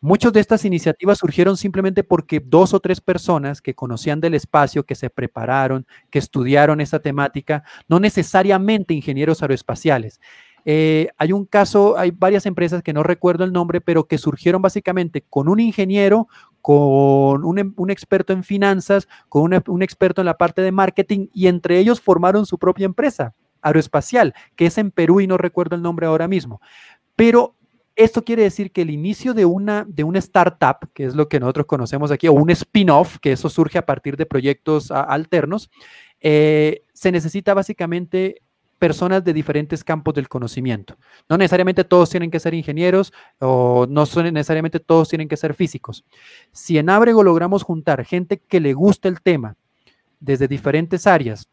[0.00, 4.84] Muchas de estas iniciativas surgieron simplemente porque dos o tres personas que conocían del espacio,
[4.84, 10.20] que se prepararon, que estudiaron esa temática, no necesariamente ingenieros aeroespaciales,
[10.64, 14.60] Eh, hay un caso, hay varias empresas que no recuerdo el nombre, pero que surgieron
[14.60, 16.28] básicamente con un ingeniero,
[16.60, 21.46] con un, em, experto en finanzas, con un experto en la parte de marketing y
[21.46, 25.82] entre ellos formaron su propia empresa aeroespacial, que es en Perú y no recuerdo el
[25.82, 26.60] nombre ahora mismo.
[27.16, 27.54] Pero
[27.98, 31.66] esto quiere decir que el inicio de una, de startup, que es lo que nosotros
[31.66, 35.68] conocemos aquí, o un spin-off, que eso surge a partir de proyectos alternos,
[36.20, 38.42] eh, se necesita básicamente
[38.78, 40.96] personas de diferentes campos del conocimiento.
[41.28, 45.54] No necesariamente todos tienen que ser ingenieros o no son necesariamente todos tienen que ser
[45.54, 46.04] físicos.
[46.52, 49.56] Si en Abrego logramos juntar gente que le guste el tema
[50.20, 51.48] desde diferentes áreas,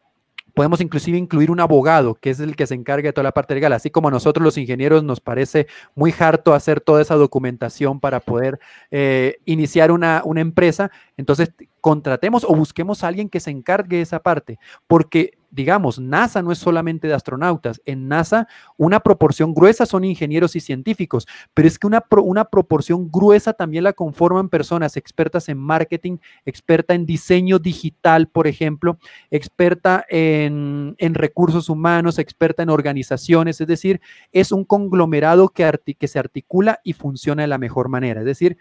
[0.56, 3.52] Podemos inclusive incluir un abogado, que es el que se encarga de toda la parte
[3.52, 8.00] legal, así como a nosotros los ingenieros nos parece muy harto hacer toda esa documentación
[8.00, 8.58] para poder
[8.90, 10.90] eh, iniciar una, una empresa.
[11.18, 16.42] Entonces, contratemos o busquemos a alguien que se encargue de esa parte, porque digamos, NASA
[16.42, 21.68] no es solamente de astronautas, en NASA una proporción gruesa son ingenieros y científicos, pero
[21.68, 27.06] es que una, una proporción gruesa también la conforman personas expertas en marketing, experta en
[27.06, 28.98] diseño digital, por ejemplo,
[29.30, 34.00] experta en, en recursos humanos, experta en organizaciones, es decir,
[34.32, 38.56] es un conglomerado que, que se articula y funciona de la mejor manera, es decir,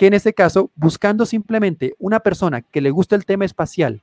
[0.00, 4.02] que en ese caso, buscando simplemente una persona que le guste el tema espacial,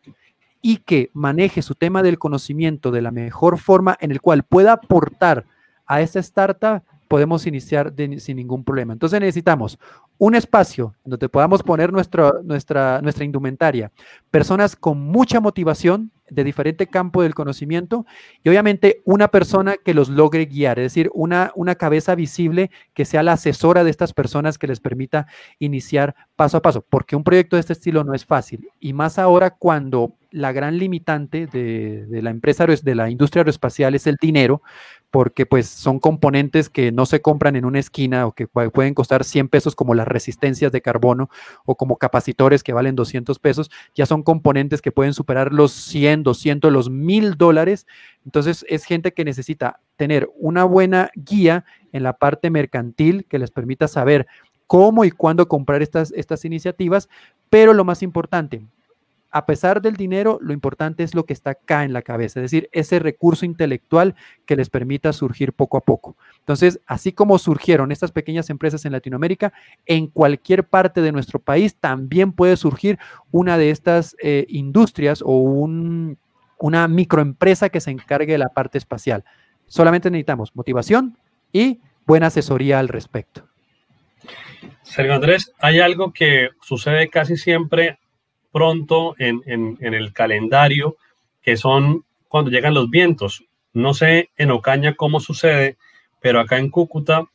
[0.62, 4.74] y que maneje su tema del conocimiento de la mejor forma en el cual pueda
[4.74, 5.46] aportar
[5.86, 8.94] a esa startup, podemos iniciar sin ningún problema.
[8.94, 9.80] Entonces necesitamos
[10.18, 13.92] un espacio donde podamos poner nuestra, nuestra, nuestra indumentaria,
[14.30, 18.06] personas con mucha motivación de diferente campo del conocimiento
[18.44, 23.06] y obviamente una persona que los logre guiar, es decir, una, una cabeza visible que
[23.06, 25.28] sea la asesora de estas personas que les permita
[25.60, 28.70] iniciar paso a paso, porque un proyecto de este estilo no es fácil.
[28.80, 33.96] Y más ahora cuando la gran limitante de, de la empresa, de la industria aeroespacial
[33.96, 34.62] es el dinero,
[35.12, 39.24] porque pues son componentes que no se compran en una esquina o que pueden costar
[39.24, 41.30] 100 pesos como las resistencias de carbono
[41.66, 46.24] o como capacitores que valen 200 pesos, ya son componentes que pueden superar los 100,
[46.24, 47.88] 200, los 1000 dólares.
[48.26, 53.52] Entonces es gente que necesita tener una buena guía en la parte mercantil que les
[53.52, 54.28] permita saber
[54.68, 57.08] cómo y cuándo comprar estas, estas iniciativas,
[57.50, 58.66] pero lo más importante,
[59.38, 62.46] a pesar del dinero, lo importante es lo que está acá en la cabeza, es
[62.46, 64.16] decir, ese recurso intelectual
[64.48, 66.18] que les permita surgir poco a poco.
[66.40, 69.54] Entonces, así como surgieron estas pequeñas empresas en Latinoamérica,
[69.86, 72.98] en cualquier parte de nuestro país también puede surgir
[73.30, 75.38] una de estas eh, industrias o
[76.58, 79.24] una microempresa que se encargue de la parte espacial.
[79.68, 81.16] Solamente necesitamos motivación
[81.54, 83.48] y buena asesoría al respecto.
[84.82, 88.00] Sergio Andrés, hay algo que sucede casi siempre
[88.58, 90.98] pronto en, el calendario,
[91.44, 93.44] que son cuando llegan los vientos.
[93.72, 95.78] No sé en Ocaña cómo sucede,
[96.20, 97.26] pero acá en Cúcuta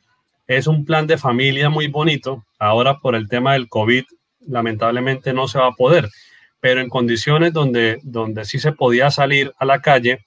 [0.47, 2.43] es un plan de familia muy bonito.
[2.59, 4.03] Ahora por el tema del COVID,
[4.41, 6.09] lamentablemente no se va a poder,
[6.59, 10.25] pero en condiciones donde, donde sí se podía salir a la calle,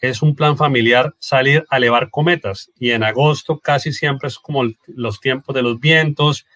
[0.00, 2.70] es un plan familiar salir a elevar cometas.
[2.78, 6.46] Y en agosto casi siempre es como los tiempos de los vientos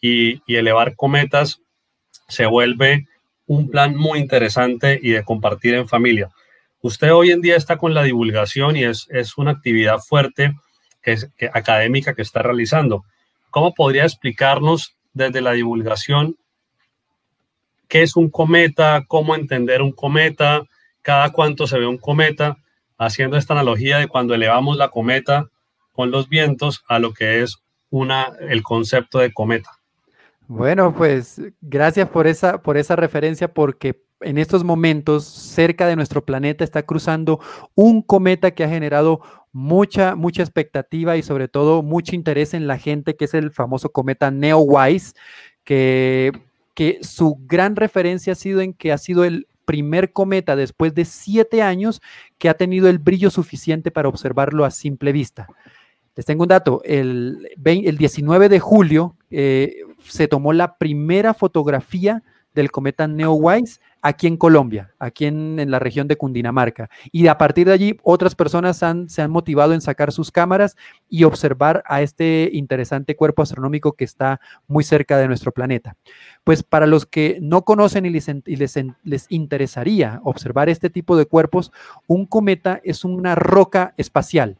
[0.00, 1.62] y, y elevar cometas
[2.26, 3.06] se vuelve
[3.48, 6.30] un plan muy interesante y de compartir en familia.
[6.80, 10.54] Usted hoy en día está con la divulgación y es, es una actividad fuerte
[11.02, 13.04] que es, académica que está realizando.
[13.50, 16.36] ¿Cómo podría explicarnos desde la divulgación
[17.88, 20.62] qué es un cometa, cómo entender un cometa,
[21.00, 22.58] cada cuánto se ve un cometa,
[22.98, 25.48] haciendo esta analogía de cuando elevamos la cometa
[25.94, 29.77] con los vientos a lo que es una, el concepto de cometa?
[30.48, 36.24] Bueno, pues gracias por esa, por esa referencia, porque en estos momentos cerca de nuestro
[36.24, 37.38] planeta está cruzando
[37.74, 39.20] un cometa que ha generado
[39.52, 43.90] mucha, mucha expectativa y sobre todo mucho interés en la gente, que es el famoso
[43.90, 45.12] cometa Neowise,
[45.64, 46.32] que,
[46.72, 51.04] que su gran referencia ha sido en que ha sido el primer cometa después de
[51.04, 52.00] siete años
[52.38, 55.46] que ha tenido el brillo suficiente para observarlo a simple vista.
[56.16, 62.22] Les tengo un dato, el, el 19 de julio eh, se tomó la primera fotografía
[62.54, 66.88] del cometa Neowise aquí en Colombia, aquí en, la región de Cundinamarca.
[67.12, 70.76] Y a partir de allí, otras personas se han motivado en sacar sus cámaras
[71.08, 75.96] y observar a este interesante cuerpo astronómico que está muy cerca de nuestro planeta.
[76.42, 81.72] Pues para los que no conocen y les interesaría observar este tipo de cuerpos,
[82.06, 84.58] un cometa es una roca espacial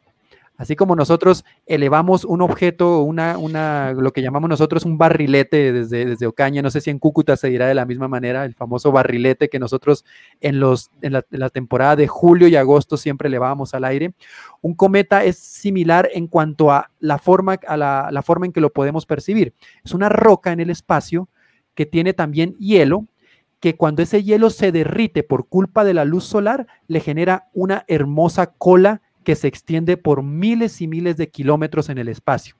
[0.59, 6.05] Así como nosotros elevamos un objeto, una, una, lo que llamamos nosotros un barrilete desde,
[6.05, 8.91] desde Ocaña, no sé si en Cúcuta se dirá de la misma manera, el famoso
[8.91, 10.03] barrilete que nosotros
[10.41, 14.13] en, los, en, la, temporada de julio y agosto siempre elevábamos al aire.
[14.59, 18.59] Un cometa es similar en cuanto a la forma, a la, la forma en que
[18.59, 19.53] lo podemos percibir.
[19.85, 21.29] Es una roca en el espacio
[21.73, 23.05] que tiene también hielo,
[23.61, 27.85] que cuando ese hielo se derrite por culpa de la luz solar, le genera una
[27.87, 32.55] hermosa cola que se extiende por miles y miles de kilómetros en el espacio.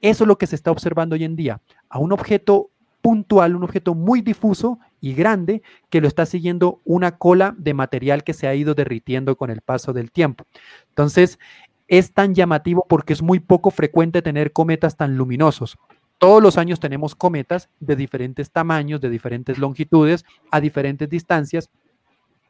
[0.00, 1.60] Eso es lo que se está observando hoy en día,
[1.90, 2.70] a un objeto
[3.02, 5.60] puntual, un objeto muy difuso y grande
[5.90, 9.60] que lo está siguiendo una cola de material que se ha ido derritiendo con el
[9.60, 10.46] paso del tiempo.
[10.88, 11.38] Entonces,
[11.86, 15.76] es tan llamativo porque es muy poco frecuente tener cometas tan luminosos.
[16.16, 21.68] Todos los años tenemos cometas de diferentes tamaños, de diferentes longitudes, a diferentes distancias,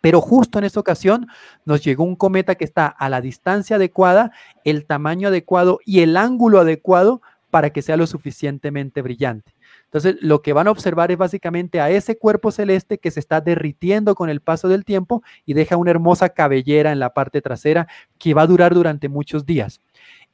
[0.00, 1.26] pero justo en esta ocasión
[1.64, 4.32] nos llegó un cometa que está a la distancia adecuada,
[4.64, 9.52] el tamaño adecuado y el ángulo adecuado para que sea lo suficientemente brillante.
[9.84, 13.40] Entonces, lo que van a observar es básicamente a ese cuerpo celeste que se está
[13.40, 17.86] derritiendo con el paso del tiempo y deja una hermosa cabellera en la parte trasera
[18.18, 19.80] que va a durar durante muchos días.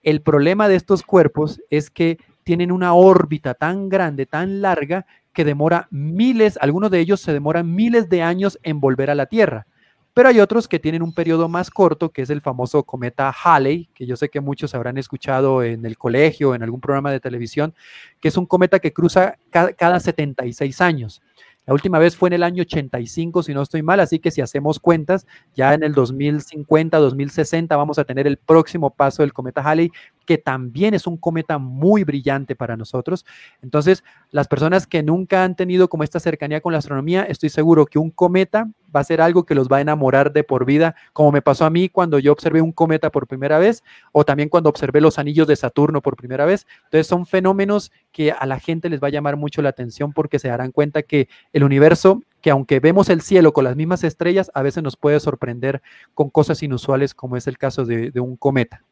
[0.03, 5.45] El problema de estos cuerpos es que tienen una órbita tan grande, tan larga, que
[5.45, 9.67] demora miles, algunos de ellos se demoran miles de años en volver a la Tierra.
[10.15, 13.89] Pero hay otros que tienen un periodo más corto, que es el famoso cometa Halley,
[13.95, 17.75] que yo sé que muchos habrán escuchado en el colegio, en algún programa de televisión,
[18.21, 21.23] que es un cometa que cruza cada, cada 76 años.
[21.65, 24.41] La última vez fue en el año 85, si no estoy mal, así que si
[24.41, 29.63] hacemos cuentas, ya en el 2050, 2060 vamos a tener el próximo paso del cometa
[29.63, 29.93] Halley,
[30.27, 33.25] que también es un cometa muy brillante para nosotros.
[33.63, 37.87] Entonces, las personas que nunca han tenido como esta cercanía con la astronomía, estoy seguro
[37.87, 40.95] que un cometa va a ser algo que los va a enamorar de por vida,
[41.13, 44.49] como me pasó a mí cuando yo observé un cometa por primera vez, o también
[44.49, 46.67] cuando observé los anillos de Saturno por primera vez.
[46.85, 50.39] Entonces, son fenómenos que a la gente les va a llamar mucho la atención porque
[50.39, 54.51] se darán cuenta que el universo que aunque vemos el cielo con las mismas estrellas,
[54.53, 55.81] a veces nos puede sorprender
[56.13, 58.83] con cosas inusuales como es el caso de, de un cometa.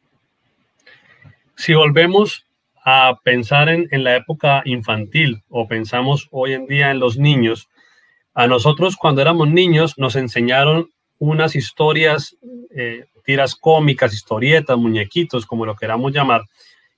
[1.55, 2.45] Si volvemos
[2.83, 7.69] a pensar en, la época infantil o pensamos hoy en día en los niños,
[8.33, 10.89] a nosotros cuando éramos niños nos enseñaron
[11.19, 12.35] unas historias,
[12.75, 16.43] eh, tiras cómicas, historietas, muñequitos, como lo queramos llamar,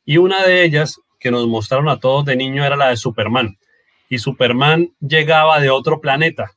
[0.05, 3.57] y una de ellas que nos mostraron a todos de niño era la de Superman.
[4.09, 6.51] Y Superman llegaba de otro planeta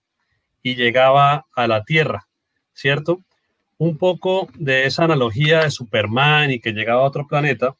[0.62, 2.28] y llegaba a la Tierra,
[2.72, 3.20] ¿cierto?
[3.78, 7.76] Un poco de esa analogía de Superman y que llegaba a otro planeta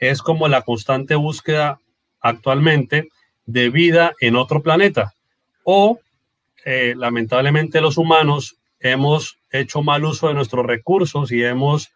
[0.00, 1.78] es como la constante búsqueda
[2.20, 3.08] actualmente
[3.46, 5.12] de vida en otro planeta.
[5.62, 6.00] O
[6.64, 11.90] eh, lamentablemente los humanos hemos hecho mal uso de nuestros recursos y hemos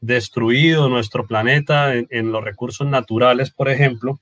[0.00, 4.20] destruido nuestro planeta en, los recursos naturales, por ejemplo,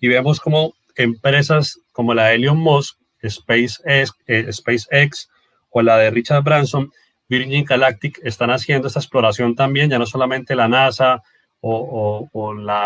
[0.00, 5.28] y vemos como empresas como la de Elon Musk, SpaceX, eh, SpaceX
[5.70, 6.90] o la de Richard Branson,
[7.28, 11.22] Virgin Galactic, están haciendo esta exploración también, ya no solamente la NASA,
[11.60, 12.28] o,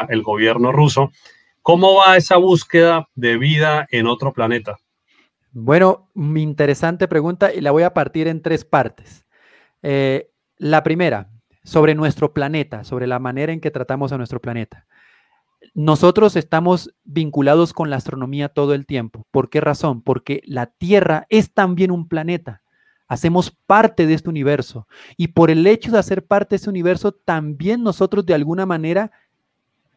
[0.09, 1.11] el gobierno ruso.
[1.63, 4.77] ¿Cómo va esa búsqueda de vida en otro planeta?
[5.53, 9.25] Bueno, interesante pregunta y la voy a partir en tres partes.
[9.83, 11.31] Eh, la primera,
[11.63, 14.87] sobre nuestro planeta, sobre la manera en que tratamos a nuestro planeta.
[15.73, 19.27] Nosotros estamos vinculados con la astronomía todo el tiempo.
[19.31, 20.03] ¿Por qué razón?
[20.03, 22.64] Porque la Tierra es también un planeta.
[23.07, 24.87] Hacemos parte de este universo.
[25.17, 29.13] Y por el hecho de hacer parte de este universo, también nosotros de alguna manera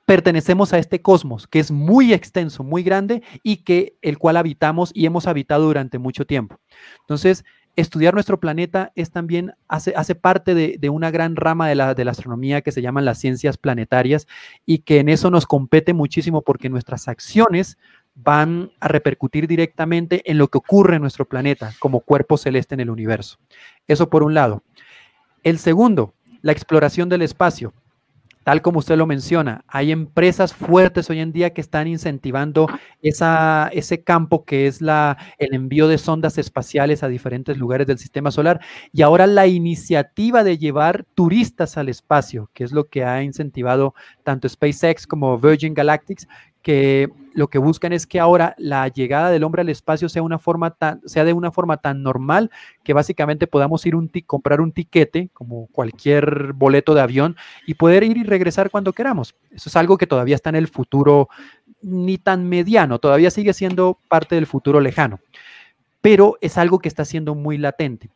[0.06, 4.92] pertenecemos a este cosmos, que es muy extenso, muy grande y que el cual habitamos
[4.94, 6.60] y hemos habitado durante mucho tiempo.
[7.02, 7.44] Entonces,
[7.76, 11.94] estudiar nuestro planeta es también, hace, hace parte de, de, una gran rama de la,
[11.94, 14.28] de la astronomía que se llaman las ciencias planetarias
[14.66, 17.78] y que en eso nos compete muchísimo porque nuestras acciones
[18.24, 22.82] van a repercutir directamente en lo que ocurre en nuestro planeta como cuerpo celeste en
[22.82, 23.38] el universo.
[23.88, 24.64] Eso por un lado.
[25.44, 27.74] El segundo, la exploración del espacio.
[28.44, 32.68] Tal como usted lo menciona, hay empresas fuertes hoy en día que están incentivando
[33.02, 38.62] ese campo que es el envío de sondas espaciales a diferentes lugares del sistema solar
[38.94, 43.94] y ahora la iniciativa de llevar turistas al espacio, que es lo que ha incentivado
[44.24, 46.26] tanto SpaceX como Virgin Galactic,
[46.68, 50.38] que lo que buscan es que ahora la llegada del hombre al espacio sea, una
[50.38, 52.52] forma tan, sea de una forma tan normal
[52.84, 58.04] que básicamente podamos ir un comprar un tiquete, como cualquier boleto de avión, y poder
[58.04, 59.34] ir y regresar cuando queramos.
[59.50, 61.30] Eso es algo que todavía está en el futuro
[61.82, 65.22] ni tan mediano, todavía sigue siendo parte del futuro lejano,
[66.02, 68.10] pero es algo que está siendo muy latente.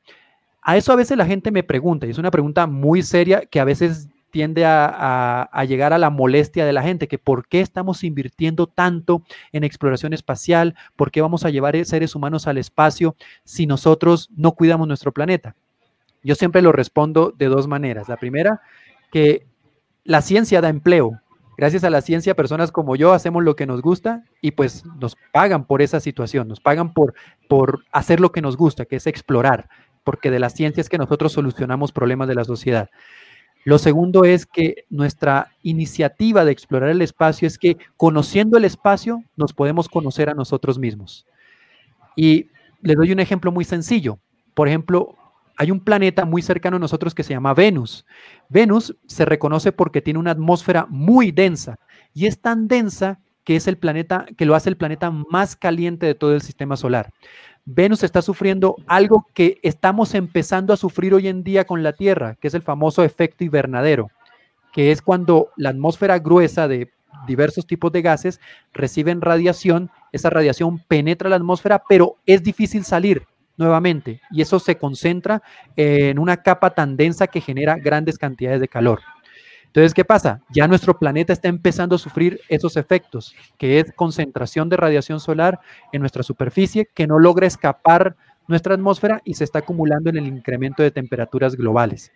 [0.62, 3.62] A eso a veces la gente me pregunta, y es una pregunta muy seria que
[3.62, 8.04] a veces tiende a, llegar a la molestia de la gente, que por qué estamos
[8.04, 13.68] invirtiendo tanto en exploración espacial, por qué vamos a llevar seres humanos al espacio si
[13.68, 15.56] nosotros no cuidamos nuestro planeta.
[16.24, 18.08] Yo siempre lo respondo de dos maneras.
[18.10, 18.62] La primera,
[19.12, 19.46] que
[20.04, 21.20] la ciencia da empleo.
[21.58, 25.16] Gracias a la ciencia, personas como yo hacemos lo que nos gusta y pues nos
[25.32, 27.14] pagan por esa situación, nos pagan por,
[27.48, 29.70] por hacer lo que nos gusta, que es explorar,
[30.04, 32.90] porque de la ciencia es que nosotros solucionamos problemas de la sociedad.
[33.64, 39.24] Lo segundo es que nuestra iniciativa de explorar el espacio es que conociendo el espacio
[39.36, 41.28] nos podemos conocer a nosotros mismos.
[42.16, 42.47] Y
[42.82, 44.20] le doy un ejemplo muy sencillo.
[44.55, 45.16] Por ejemplo,
[45.57, 48.05] hay un planeta muy cercano a nosotros que se llama Venus.
[48.49, 51.78] Venus se reconoce porque tiene una atmósfera muy densa
[52.14, 56.05] y es tan densa que es el planeta que lo hace el planeta más caliente
[56.05, 57.12] de todo el sistema solar.
[57.66, 62.36] Venus está sufriendo algo que estamos empezando a sufrir hoy en día con la Tierra,
[62.41, 64.09] que es el famoso efecto invernadero,
[64.74, 66.89] que es cuando la atmósfera gruesa de
[67.28, 68.39] diversos tipos de gases
[68.74, 74.78] reciben radiación, esa radiación penetra la atmósfera, pero es difícil salir nuevamente y eso se
[74.78, 75.43] concentra
[75.76, 79.01] en una capa tan densa que genera grandes cantidades de calor.
[79.72, 80.41] Entonces, ¿qué pasa?
[80.49, 85.61] Ya nuestro planeta está empezando a sufrir esos efectos, que es concentración de radiación solar
[85.93, 88.17] en nuestra superficie que no logra escapar
[88.47, 92.11] nuestra atmósfera y se está acumulando en el incremento de temperaturas globales.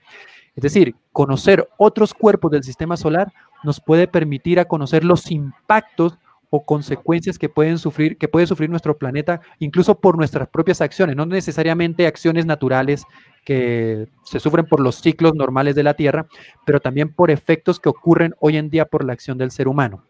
[0.53, 3.31] Es decir, conocer otros cuerpos del sistema solar
[3.63, 6.17] nos puede permitir a conocer los impactos
[6.55, 11.15] o consecuencias que pueden sufrir, que puede sufrir nuestro planeta, incluso por nuestras propias acciones,
[11.15, 13.03] no necesariamente acciones naturales
[13.43, 16.27] que se sufren por los ciclos normales de la Tierra,
[16.65, 20.05] pero también por efectos que ocurren hoy en día por la acción del ser humano.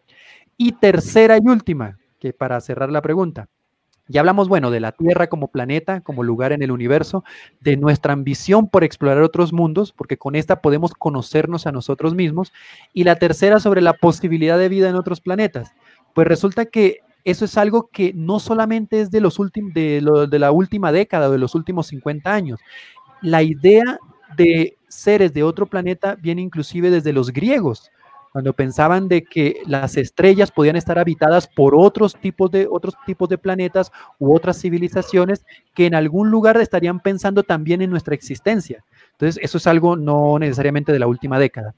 [0.56, 3.48] Y tercera y última, que para cerrar la pregunta,
[4.08, 7.24] ya hablamos, bueno, de la Tierra como planeta, como lugar en el universo,
[7.60, 12.52] de nuestra ambición por explorar otros mundos, porque con esta podemos conocernos a nosotros mismos.
[12.92, 15.74] Y la tercera sobre la posibilidad de vida en otros planetas.
[16.16, 20.90] Pues resulta que eso es algo que no solamente es de, los de la última
[20.90, 22.58] década o de los últimos 50 años.
[23.20, 23.98] La idea
[24.34, 27.90] de seres de otro planeta viene inclusive desde los griegos,
[28.32, 33.28] cuando pensaban de que las estrellas podían estar habitadas por otros tipos de otros tipos
[33.28, 35.44] de planetas u otras civilizaciones
[35.74, 38.82] que en algún lugar estarían pensando también en nuestra existencia.
[39.12, 41.74] Entonces, eso es algo no necesariamente de la última década.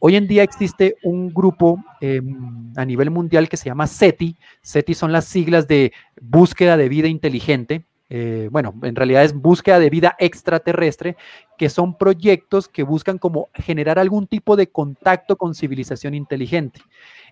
[0.00, 4.36] Hoy en día existe un grupo em, a nivel mundial que se llama SETI.
[4.62, 7.84] SETI son las siglas de búsqueda de vida inteligente.
[8.08, 11.16] Eh, bueno, en realidad es búsqueda de vida extraterrestre,
[11.58, 16.80] que son proyectos que buscan como generar algún tipo de contacto con civilización inteligente.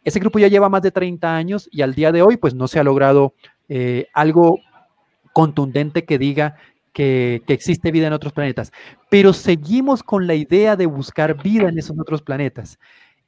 [0.02, 2.66] Ese grupo ya lleva más de 30 años y al día de hoy pues no
[2.66, 3.34] se ha logrado
[3.68, 4.58] eh, algo
[5.32, 6.56] contundente que diga
[6.96, 8.72] que, existe vida en otros planetas,
[9.10, 12.78] pero seguimos con la idea de buscar vida en esos otros planetas.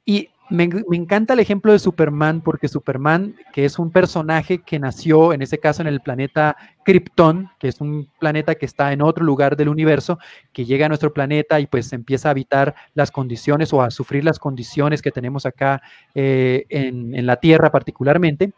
[0.03, 5.33] Y me, encanta el ejemplo de Superman, porque Superman, que es un personaje que nació,
[5.33, 9.23] en ese caso, en el planeta Krypton, que es un planeta que está en otro
[9.23, 10.17] lugar del universo,
[10.51, 14.23] que llega a nuestro planeta y pues empieza a habitar las condiciones o a sufrir
[14.23, 15.83] las condiciones que tenemos acá
[16.15, 18.51] eh, en, en la Tierra particularmente,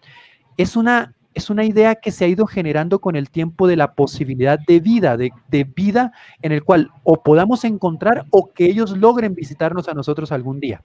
[0.55, 3.93] es una es una idea que se ha ido generando con el tiempo de la
[3.93, 5.31] posibilidad de vida, de,
[5.63, 6.11] vida
[6.41, 10.83] en el cual o podamos encontrar o que ellos logren visitarnos a nosotros algún día.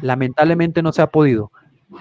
[0.00, 1.52] Lamentablemente no se ha podido,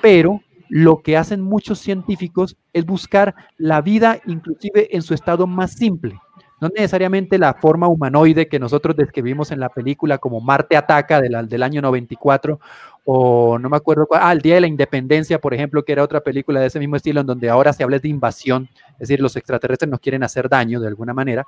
[0.02, 5.74] pero lo que hacen muchos científicos es buscar la vida inclusive en su estado más
[5.74, 6.18] simple.
[6.62, 11.50] No necesariamente la forma humanoide que nosotros describimos en la película como Marte Ataca del,
[11.50, 12.60] del año 94
[13.06, 16.04] o no me acuerdo cuál, ah, el Día de la Independencia, por ejemplo, que era
[16.04, 19.20] otra película de ese mismo estilo en donde ahora se habla de invasión, es decir,
[19.20, 21.46] los extraterrestres nos quieren hacer daño de alguna manera.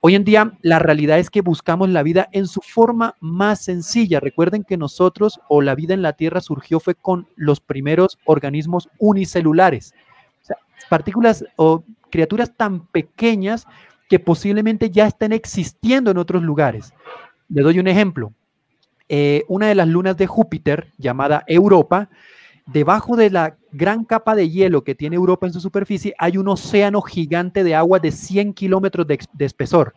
[0.00, 4.20] Hoy en día la realidad es que buscamos la vida en su forma más sencilla.
[4.20, 8.88] Recuerden que nosotros o la vida en la Tierra surgió fue con los primeros organismos
[8.98, 9.94] unicelulares.
[10.88, 13.66] Partículas o criaturas tan pequeñas
[14.08, 16.94] que posiblemente ya estén existiendo en otros lugares.
[17.48, 18.32] Le doy un ejemplo.
[19.08, 22.08] Eh, una de las lunas de Júpiter, llamada Europa,
[22.66, 26.48] debajo de la gran capa de hielo que tiene Europa en su superficie, hay un
[26.48, 29.94] océano gigante de agua de 100 kilómetros de, espesor.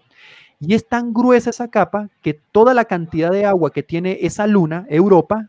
[0.60, 4.46] Y es tan gruesa esa capa que toda la cantidad de agua que tiene esa
[4.46, 5.48] luna, Europa,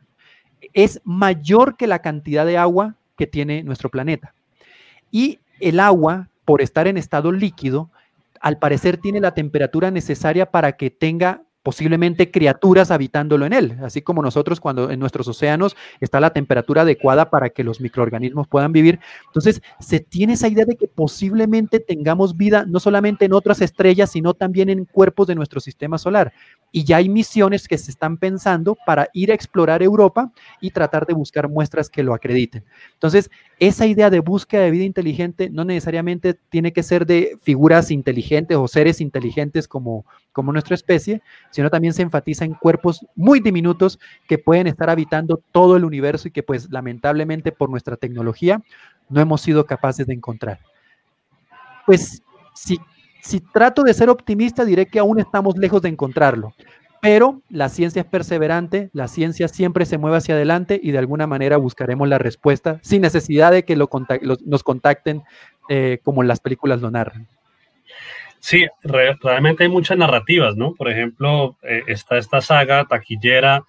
[0.72, 4.34] es mayor que la cantidad de agua que tiene nuestro planeta.
[5.10, 7.90] Y el agua, por estar en estado líquido,
[8.40, 14.00] al parecer tiene la temperatura necesaria para que tenga posiblemente criaturas habitándolo en él, así
[14.00, 18.72] como nosotros cuando en nuestros océanos está la temperatura adecuada para que los microorganismos puedan
[18.72, 18.98] vivir.
[19.26, 24.10] Entonces, se tiene esa idea de que posiblemente tengamos vida no solamente en otras estrellas,
[24.10, 26.32] sino también en cuerpos de nuestro sistema solar.
[26.72, 31.06] Y ya hay misiones que se están pensando para ir a explorar Europa y tratar
[31.06, 32.64] de buscar muestras que lo acrediten.
[32.94, 37.90] Entonces, esa idea de búsqueda de vida inteligente no necesariamente tiene que ser de figuras
[37.90, 41.20] inteligentes o seres inteligentes como, como nuestra especie,
[41.50, 43.98] sino también se enfatiza en cuerpos muy diminutos
[44.28, 48.62] que pueden estar habitando todo el universo y que pues lamentablemente por nuestra tecnología
[49.08, 50.60] no hemos sido capaces de encontrar.
[51.86, 52.22] Pues
[52.54, 52.78] si,
[53.20, 56.54] si trato de ser optimista, diré que aún estamos lejos de encontrarlo,
[57.00, 61.26] pero la ciencia es perseverante, la ciencia siempre se mueve hacia adelante y de alguna
[61.26, 63.88] manera buscaremos la respuesta sin necesidad de que lo
[64.44, 65.22] nos contacten
[65.68, 67.26] eh, como las películas lo narran.
[68.40, 70.74] Sí, realmente hay muchas narrativas, ¿no?
[70.74, 73.64] Por ejemplo, eh, está esta saga taquillera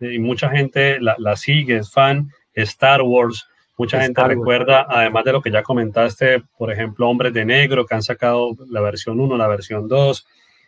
[0.00, 3.46] y mucha gente la, sigue, es fan, Star Wars,
[3.76, 7.94] mucha gente recuerda, además de lo que ya comentaste, por ejemplo, Hombres de Negro, que
[7.94, 10.26] han sacado la versión 1, la versión 2,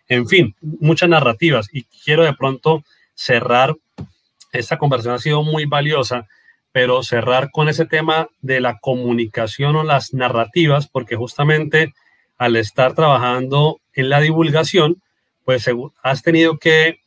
[0.08, 1.68] en fin, muchas narrativas.
[1.72, 2.84] Y quiero de pronto
[3.14, 3.74] cerrar,
[4.52, 6.26] esta conversación ha sido muy valiosa,
[6.72, 11.94] pero cerrar con ese tema de la comunicación o las narrativas, porque justamente
[12.38, 15.02] al estar trabajando en la divulgación,
[15.44, 15.68] pues
[16.02, 17.00] has tenido que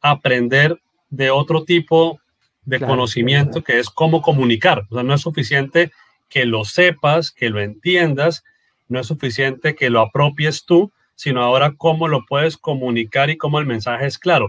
[0.00, 0.80] aprender
[1.10, 2.20] de otro tipo
[2.64, 4.86] de conocimiento que es cómo comunicar.
[4.90, 5.92] O sea, no es suficiente
[6.28, 8.44] que lo sepas, que lo entiendas,
[8.88, 13.58] no es suficiente que lo apropies tú, sino ahora cómo lo puedes comunicar y cómo
[13.58, 14.48] el mensaje es claro.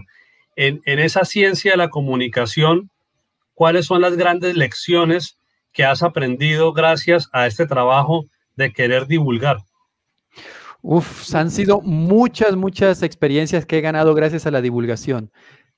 [0.56, 2.90] En, en esa ciencia de la comunicación,
[3.54, 5.38] ¿cuáles son las grandes lecciones
[5.72, 8.24] que has aprendido gracias a este trabajo
[8.56, 9.58] de querer divulgar?
[10.82, 15.30] Uf, han sido muchas, muchas experiencias que he ganado gracias a la divulgación,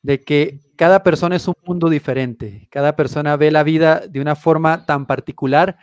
[0.03, 4.35] de que cada persona es un mundo diferente, cada persona ve la vida de una
[4.35, 5.79] forma tan particular,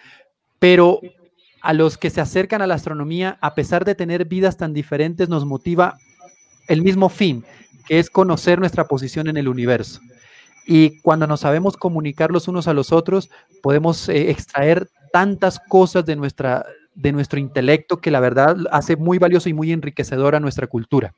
[0.59, 0.99] pero
[1.61, 5.29] a los que se acercan a la astronomía, a pesar de tener vidas tan diferentes,
[5.29, 5.97] nos motiva
[6.67, 7.45] el mismo fin,
[7.87, 10.01] que es conocer nuestra posición en el universo.
[10.65, 13.29] Y cuando nos sabemos comunicar los unos a los otros,
[13.61, 16.65] podemos eh, extraer tantas cosas de nuestra,
[16.95, 21.13] de nuestro intelecto que la verdad hace muy valioso y muy enriquecedora nuestra cultura.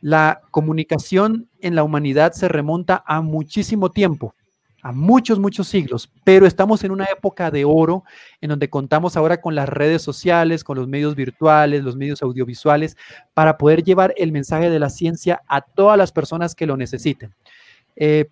[0.00, 4.34] La comunicación en la humanidad se remonta a muchísimo tiempo,
[4.82, 8.04] a muchos, muchos siglos, pero estamos en una época de oro
[8.40, 12.96] en donde contamos ahora con las redes sociales, con los medios virtuales, los medios audiovisuales,
[13.34, 17.34] para poder llevar el mensaje de la ciencia a todas las personas que lo necesiten.
[17.96, 18.30] Eh,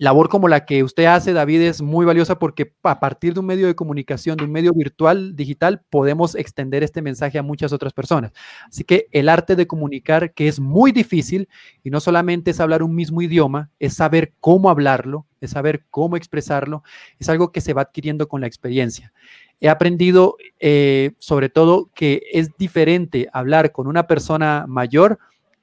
[0.00, 3.44] labor como la que usted hace, David, es muy valiosa porque a partir de un
[3.44, 7.92] medio de comunicación, de un medio virtual, digital, podemos extender este mensaje a muchas otras
[7.92, 8.32] personas.
[8.66, 11.50] Así que el arte de comunicar, que es muy difícil,
[11.84, 16.16] y no solamente es hablar un mismo idioma, es saber cómo hablarlo, es saber cómo
[16.16, 16.82] expresarlo,
[17.18, 19.12] es algo que se va adquiriendo con la experiencia.
[19.60, 25.18] He aprendido, eh, sobre todo, que es diferente hablar con una persona mayor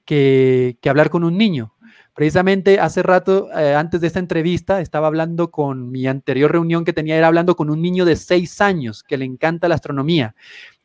[0.06, 1.74] que, que hablar con un niño
[2.18, 6.92] Precisamente hace rato, eh, antes de esta entrevista, estaba hablando con mi anterior reunión que
[6.92, 10.34] tenía, era hablando con un niño de seis años que le encanta la astronomía.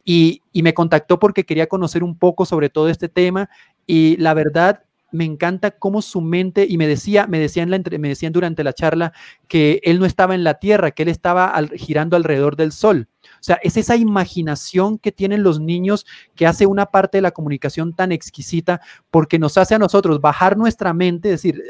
[0.04, 3.48] Y, me contactó porque quería conocer un poco sobre todo este tema
[3.86, 4.82] y la verdad
[5.12, 7.78] me encanta cómo su mente, y me decía, me decían, la,
[8.30, 9.12] durante la charla
[9.46, 13.08] que él no estaba en la Tierra, que él estaba girando alrededor del Sol.
[13.24, 17.30] O sea, es esa imaginación que tienen los niños que hace una parte de la
[17.30, 21.62] comunicación tan exquisita porque nos hace a nosotros bajar nuestra mente, decir,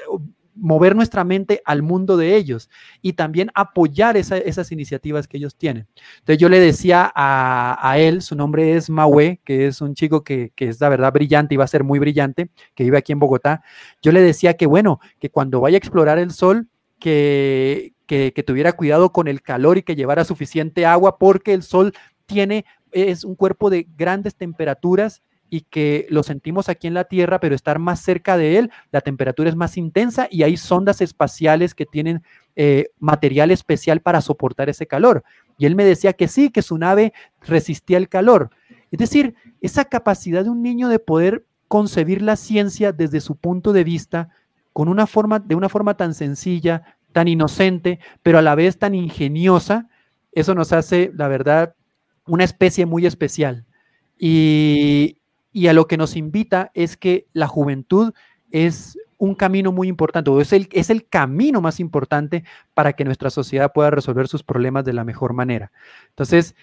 [0.54, 2.68] mover nuestra mente al mundo de ellos
[3.00, 5.86] y también apoyar esas iniciativas que ellos tienen.
[6.18, 10.52] Entonces yo le decía a, él, su nombre es Mahue, que es un chico que,
[10.54, 13.18] que, es la verdad brillante y va a ser muy brillante, que vive aquí en
[13.18, 13.62] Bogotá.
[14.02, 16.68] Yo le decía que bueno, que cuando vaya a explorar el sol,
[17.02, 21.92] que, que, tuviera cuidado con el calor y que llevara suficiente agua porque el sol
[22.26, 25.22] tiene, es un cuerpo de grandes temperaturas
[25.52, 29.02] y que lo sentimos aquí en la Tierra, pero estar más cerca de él, la
[29.02, 32.22] temperatura es más intensa y hay sondas espaciales que tienen
[32.56, 35.24] eh, material especial para soportar ese calor.
[35.58, 38.48] Y él me decía que sí, que su nave resistía el calor.
[38.90, 43.74] Es decir, esa capacidad de un niño de poder concebir la ciencia desde su punto
[43.74, 44.30] de vista
[44.72, 48.94] con una forma, de una forma tan sencilla, tan inocente, pero a la vez tan
[48.94, 49.90] ingeniosa,
[50.32, 51.74] eso nos hace, la verdad,
[52.26, 53.66] una especie muy especial.
[54.18, 55.18] Y,
[55.66, 58.12] a lo que nos invita es que la juventud
[58.50, 62.44] es un camino muy importante, o es el, es el camino más importante
[62.74, 65.70] para que nuestra sociedad pueda resolver sus problemas de la mejor manera.
[66.08, 66.56] Entonces,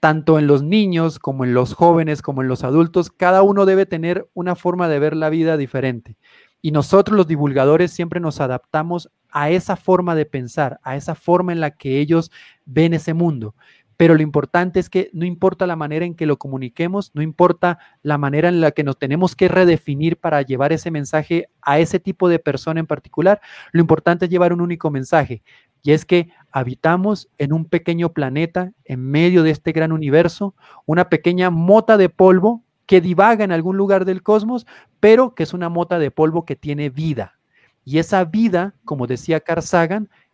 [0.00, 3.84] tanto en los niños como en los jóvenes, como en los adultos, cada uno debe
[3.84, 6.16] tener una forma de ver la vida diferente.
[6.62, 11.52] Y nosotros los divulgadores siempre nos adaptamos a esa forma de pensar, a esa forma
[11.52, 12.30] en la que ellos
[12.64, 13.54] ven ese mundo.
[13.98, 17.78] Pero lo importante es que no importa la manera en que lo comuniquemos, no importa
[18.02, 21.98] la manera en la que nos tenemos que redefinir para llevar ese mensaje a ese
[21.98, 23.40] tipo de persona en particular,
[23.72, 25.42] lo importante es llevar un único mensaje,
[25.82, 30.54] y es que habitamos en un pequeño planeta en medio de este gran universo,
[30.86, 34.64] una pequeña mota de polvo que divaga en algún lugar del cosmos,
[35.00, 37.38] pero que es una mota de polvo que tiene vida.
[37.84, 39.62] Y esa vida, como decía Carl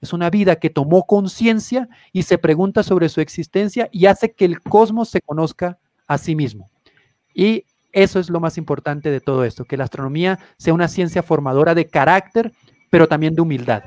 [0.04, 4.44] es una vida que tomó conciencia y se pregunta sobre su existencia y hace que
[4.44, 6.70] el cosmos se conozca a sí mismo.
[7.34, 11.22] Y eso es lo más importante de todo esto, que la astronomía sea una ciencia
[11.22, 12.52] formadora de carácter,
[12.90, 13.84] pero también de humildad.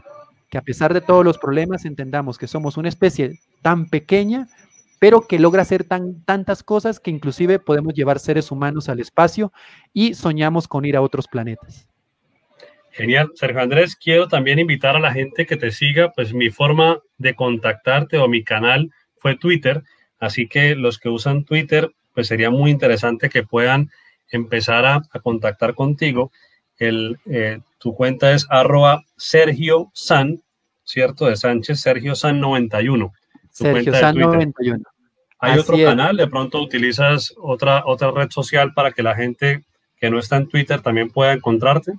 [0.49, 4.47] Que a pesar de todos los problemas entendamos que somos una especie tan pequeña,
[4.99, 9.51] pero que logra hacer tan, tantas cosas que inclusive podemos llevar seres humanos al espacio
[9.93, 11.87] y soñamos con ir a otros planetas.
[12.97, 13.31] Genial.
[13.35, 17.35] Sergio Andrés, quiero también invitar a la gente que te siga, pues mi forma de
[17.35, 19.83] contactarte o mi canal fue Twitter,
[20.19, 23.91] así que los que usan Twitter, pues sería muy interesante que puedan
[24.31, 26.31] empezar a, contactar contigo.
[26.79, 30.41] El, eh, tu cuenta es arroba Sergio San,
[30.83, 31.27] ¿cierto?
[31.27, 33.13] De Sánchez, Sergio San 91.
[33.51, 34.83] Sergio San 91.
[35.37, 36.17] ¿Hay otro canal?
[36.17, 39.65] ¿De pronto utilizas otra, otra red social para que la gente
[39.97, 41.93] que no está en Twitter también pueda encontrarte?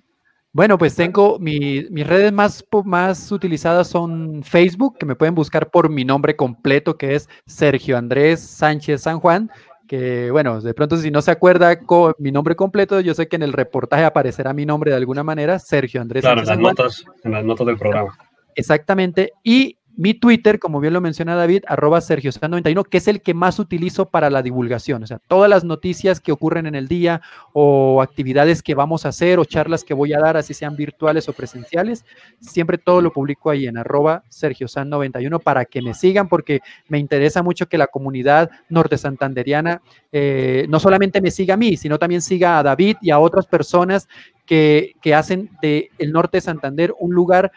[0.53, 5.91] Bueno, pues tengo mis redes más, más utilizadas son Facebook, que me pueden buscar por
[5.91, 9.51] mi nombre completo, que es Sergio Andrés Sánchez San Juan.
[9.87, 13.37] Que bueno, de pronto si no se acuerda con mi nombre completo, yo sé que
[13.37, 16.23] en el reportaje aparecerá mi nombre de alguna manera, Sergio Andrés.
[16.23, 18.17] Claro, en las notas, en las notas del programa.
[18.55, 19.33] Exactamente.
[19.43, 23.35] Y mi Twitter, como bien lo menciona David, arroba Sergio 91, que es el que
[23.35, 25.03] más utilizo para la divulgación.
[25.03, 27.21] O sea, todas las noticias que ocurren en el día
[27.53, 31.29] o actividades que vamos a hacer o charlas que voy a dar, así sean virtuales
[31.29, 32.05] o presenciales,
[32.39, 37.01] siempre todo lo publico ahí en arroba Sergio 91 para que me sigan porque me
[37.01, 39.83] interesa mucho que la comunidad norte santanderiana
[40.13, 43.47] eh, no solamente me siga a mí, sino también siga a David y a otras
[43.47, 44.09] personas
[44.47, 47.51] que, que hacen de el norte de Santander un lugar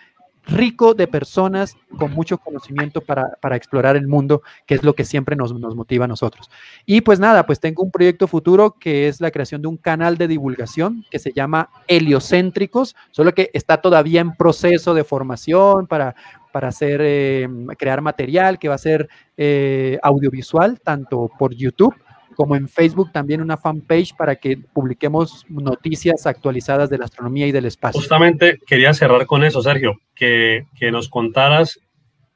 [0.47, 5.35] rico de personas con mucho conocimiento para, explorar el mundo, que es lo que siempre
[5.35, 6.49] nos, nos, motiva a nosotros.
[6.85, 10.17] Y pues nada, pues tengo un proyecto futuro que es la creación de un canal
[10.17, 16.15] de divulgación que se llama Heliocéntricos, solo que está todavía en proceso de formación para,
[16.51, 21.95] para hacer, eh, crear material que va a ser eh, audiovisual, tanto por YouTube
[22.41, 27.51] como en Facebook también una fanpage para que publiquemos noticias actualizadas de la astronomía y
[27.51, 28.01] del espacio.
[28.01, 31.79] Justamente quería cerrar con eso, Sergio, que, que nos contaras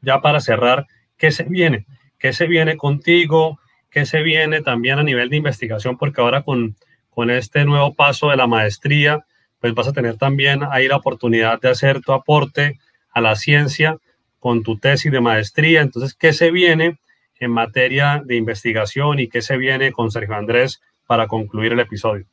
[0.04, 0.86] ya para cerrar
[1.18, 1.88] qué se viene,
[2.20, 6.76] qué se viene contigo, qué se viene también a nivel de investigación, porque ahora con,
[7.10, 9.26] con este nuevo paso de la maestría,
[9.60, 12.78] pues vas a tener también ahí la oportunidad de hacer tu aporte
[13.10, 13.98] a la ciencia
[14.38, 15.82] con tu tesis de maestría.
[15.82, 17.00] Entonces, ¿qué se viene?
[17.40, 22.26] En materia de investigación y qué se viene con Sergio Andrés para concluir el episodio?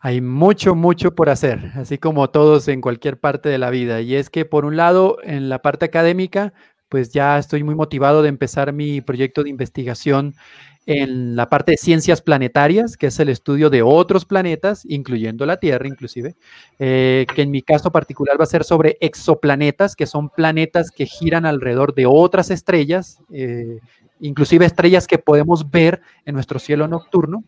[0.00, 4.00] Hay mucho, mucho por hacer, así como todos en cualquier parte de la vida.
[4.00, 6.52] Y es que, por un lado, en la parte académica,
[6.88, 10.34] pues ya estoy muy motivado de empezar mi proyecto de investigación
[10.86, 15.58] en la parte de ciencias planetarias, que es el estudio de otros planetas, incluyendo la
[15.58, 16.34] Tierra inclusive,
[16.78, 21.04] eh, que en mi caso particular va a ser sobre exoplanetas, que son planetas que
[21.04, 23.80] giran alrededor de otras estrellas, eh,
[24.20, 27.44] inclusive estrellas que podemos ver en nuestro cielo nocturno.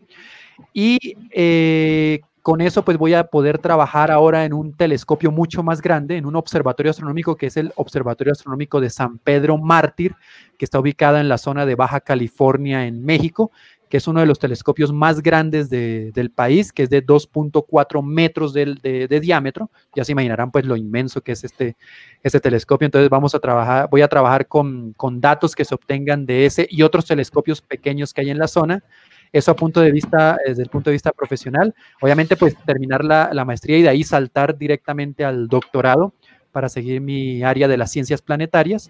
[0.73, 5.81] Y eh, con eso pues voy a poder trabajar ahora en un telescopio mucho más
[5.81, 10.15] grande, en un observatorio astronómico que es el Observatorio Astronómico de San Pedro Mártir,
[10.57, 13.51] que está ubicada en la zona de Baja California en México
[13.91, 18.53] que es uno de los telescopios más grandes del país, que es de 2.4 metros
[18.53, 19.69] de, diámetro.
[19.93, 21.75] Ya se imaginarán pues lo inmenso que es este,
[22.23, 22.85] este telescopio.
[22.85, 26.83] Entonces vamos a trabajar, voy a trabajar con, datos que se obtengan de ese y
[26.83, 28.81] otros telescopios pequeños que hay en la zona.
[29.33, 31.75] Eso a punto de vista, desde el punto de vista profesional.
[31.99, 36.13] Obviamente, pues terminar la, la maestría y de ahí saltar directamente al doctorado
[36.53, 38.89] para seguir mi área de las ciencias planetarias.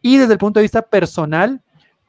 [0.00, 1.60] Y desde el punto de vista personal,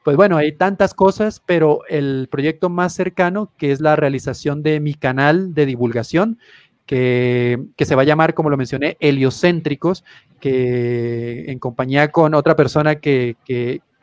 [0.02, 4.80] pues bueno, hay tantas cosas, pero el proyecto más cercano, que es la realización de
[4.80, 6.38] mi canal de divulgación,
[6.86, 10.04] que, se va a llamar, como lo mencioné, Heliocéntricos,
[10.40, 13.36] que en compañía con otra persona que,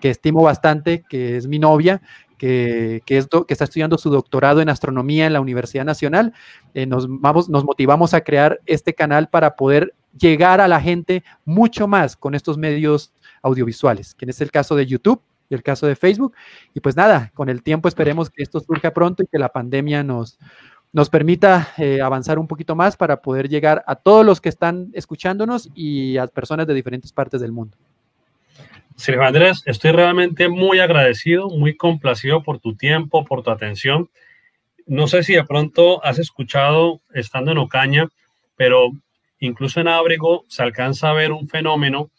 [0.01, 2.01] estimo bastante, que es mi novia,
[2.37, 6.33] que, que, está estudiando su doctorado en astronomía en la Universidad Nacional,
[6.75, 11.23] eh, nos, vamos, nos motivamos a crear este canal para poder llegar a la gente
[11.43, 15.87] mucho más con estos medios audiovisuales, que es el caso de YouTube y el caso
[15.87, 16.33] de Facebook.
[16.73, 20.03] Y pues nada, con el tiempo esperemos que esto surja pronto y que la pandemia
[20.03, 20.37] nos,
[20.93, 24.89] nos permita eh, avanzar un poquito más para poder llegar a todos los que están
[24.93, 27.77] escuchándonos y a personas de diferentes partes del mundo.
[28.95, 34.09] Sergio Andrés, estoy realmente muy agradecido, muy complacido por tu tiempo, por tu atención.
[34.87, 38.07] No sé si de pronto has escuchado, estando en Ocaña,
[38.55, 38.89] pero
[39.39, 42.09] incluso en Ábrego se alcanza a ver un fenómeno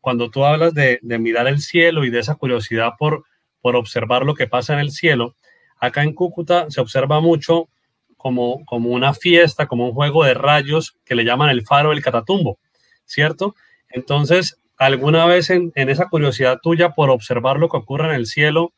[0.00, 3.24] cuando tú hablas de, mirar el cielo y de esa curiosidad por,
[3.60, 5.36] por observar lo que pasa en el cielo.
[5.78, 7.68] Acá en Cúcuta se observa mucho
[8.16, 12.02] como, como una fiesta, como un juego de rayos que le llaman el faro del
[12.02, 12.58] catatumbo,
[13.04, 13.54] ¿cierto?
[13.88, 18.72] Entonces, ¿alguna vez en, esa curiosidad tuya por observar lo que ocurre en el cielo,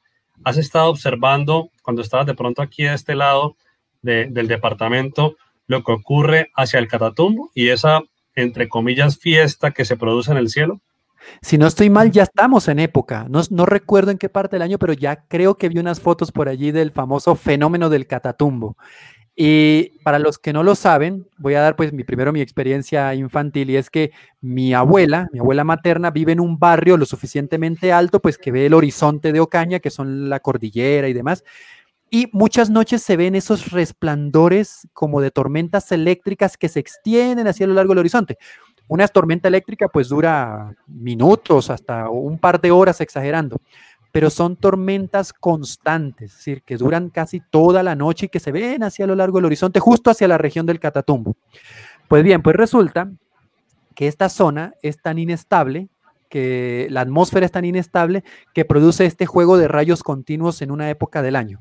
[0.45, 3.57] has estado observando, cuando estabas de pronto aquí de este lado
[4.01, 8.03] del departamento, lo que ocurre hacia el catatumbo y esa,
[8.35, 10.81] entre comillas, fiesta que se produce en el cielo?
[11.41, 13.27] Si no estoy mal, ya estamos en época.
[13.29, 16.33] No, no, recuerdo en qué parte del año, pero ya creo que vi unas fotos
[16.33, 18.77] por allí del famoso fenómeno del catatumbo.
[19.35, 23.15] Y para los que no lo saben, voy a dar pues mi primero mi experiencia
[23.15, 24.13] infantil y es que
[24.43, 28.67] mi abuela, mi abuela materna vive en un barrio lo suficientemente alto pues que ve
[28.67, 31.45] el horizonte de Ocaña, que son la cordillera y demás.
[32.11, 37.67] Y muchas noches se ven esos resplandores como de tormentas eléctricas que se extienden hacia
[37.67, 38.37] lo largo del horizonte.
[38.89, 43.61] Una tormenta eléctrica pues dura minutos, hasta un par de horas exagerando
[44.13, 48.53] pero son tormentas constantes, es decir, que duran casi toda la noche y que se
[48.53, 51.35] ven hacia lo largo del horizonte, justo hacia la región del Catatumbo.
[52.09, 53.11] Pues bien, pues resulta
[53.95, 55.89] que esta zona es tan inestable,
[56.29, 58.23] que la atmósfera es tan inestable,
[58.53, 61.61] que produce este juego de rayos continuos en una época del año.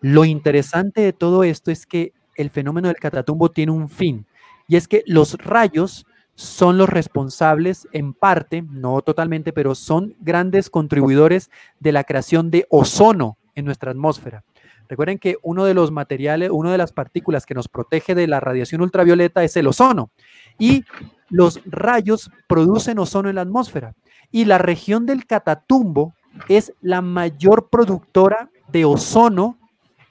[0.00, 4.26] Lo interesante de todo esto es que el fenómeno del Catatumbo tiene un fin,
[4.66, 10.70] y es que los rayos son los responsables en parte, no totalmente, pero son grandes
[10.70, 14.42] contribuidores de la creación de ozono en nuestra atmósfera.
[14.88, 18.40] Recuerden que uno de los materiales, una de las partículas que nos protege de la
[18.40, 20.10] radiación ultravioleta es el ozono.
[20.58, 20.84] Y
[21.30, 23.94] los rayos producen ozono en la atmósfera.
[24.30, 26.14] Y la región del Catatumbo
[26.48, 29.58] es la mayor productora de ozono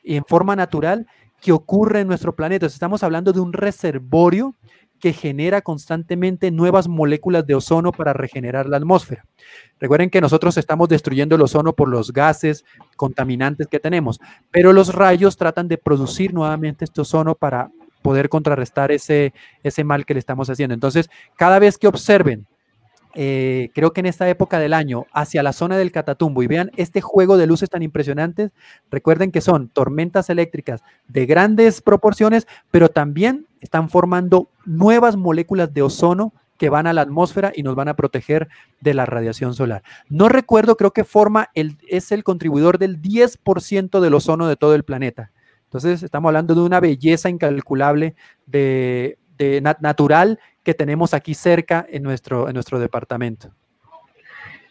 [0.04, 1.08] en forma natural
[1.40, 2.66] que ocurre en nuestro planeta.
[2.66, 4.56] Estamos hablando de un reservorio
[5.04, 9.26] que genera constantemente nuevas moléculas de ozono para regenerar la atmósfera.
[9.78, 12.64] Recuerden que nosotros estamos destruyendo el ozono por los gases
[12.96, 17.70] contaminantes que tenemos, pero los rayos tratan de producir nuevamente este ozono para
[18.02, 20.74] poder contrarrestar ese, ese mal que le estamos haciendo.
[20.74, 22.48] Entonces, cada vez que observen
[23.16, 26.72] eh, creo que en esta época del año, hacia la zona del Catatumbo y vean
[26.76, 28.52] este juego de luces tan impresionantes,
[28.90, 35.84] recuerden que son tormentas eléctricas de grandes proporciones, pero también están formando nuevas moléculas de
[35.84, 38.48] ozono que van a la atmósfera y nos van a proteger
[38.80, 39.84] de la radiación solar.
[40.10, 44.76] No recuerdo, creo que forma el, es el contribuidor del 10% del ozono de todo
[44.76, 45.32] el planeta.
[45.66, 49.18] Entonces, estamos hablando de una belleza incalculable de,
[49.62, 53.52] natural que tenemos aquí cerca en nuestro, en nuestro departamento.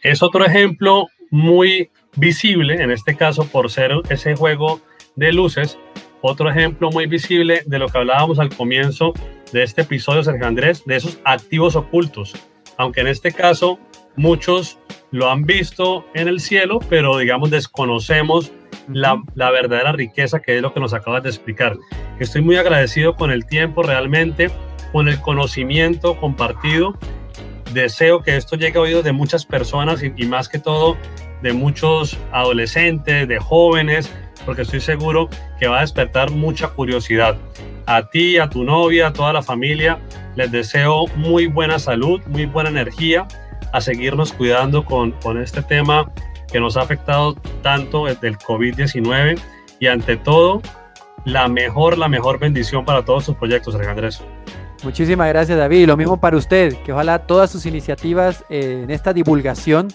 [0.01, 4.81] Es otro ejemplo muy visible, en este caso por ser ese juego
[5.15, 5.77] de luces,
[6.21, 9.13] otro ejemplo muy visible de lo que hablábamos al comienzo
[9.51, 12.33] de este episodio, Sergio Andrés, de esos activos ocultos.
[12.77, 13.79] Aunque en este caso
[14.15, 14.79] muchos
[15.11, 18.51] lo han visto en el cielo, pero digamos desconocemos
[18.91, 21.77] la, la, verdadera riqueza que es lo que nos acabas de explicar.
[22.19, 24.51] Estoy muy agradecido con el tiempo realmente
[24.93, 26.93] con el conocimiento compartido.
[27.73, 30.95] Deseo que esto llegue a oídos de muchas personas y, más que todo
[31.41, 34.09] de muchos adolescentes, de jóvenes,
[34.45, 37.35] porque estoy seguro que va a despertar mucha curiosidad.
[37.87, 39.99] A ti, a tu novia, a toda la familia,
[40.35, 43.27] les deseo muy buena salud, muy buena energía,
[43.73, 46.13] a seguirnos cuidando con, con este tema
[46.53, 47.33] que nos ha afectado
[47.63, 49.39] tanto desde el COVID-19
[49.79, 50.61] y ante todo,
[51.25, 54.23] la mejor, la mejor bendición para todos sus proyectos, Andrés.
[54.83, 55.87] Muchísimas gracias David.
[55.87, 59.87] Lo mismo para usted, que ojalá todas sus iniciativas eh, en esta divulgación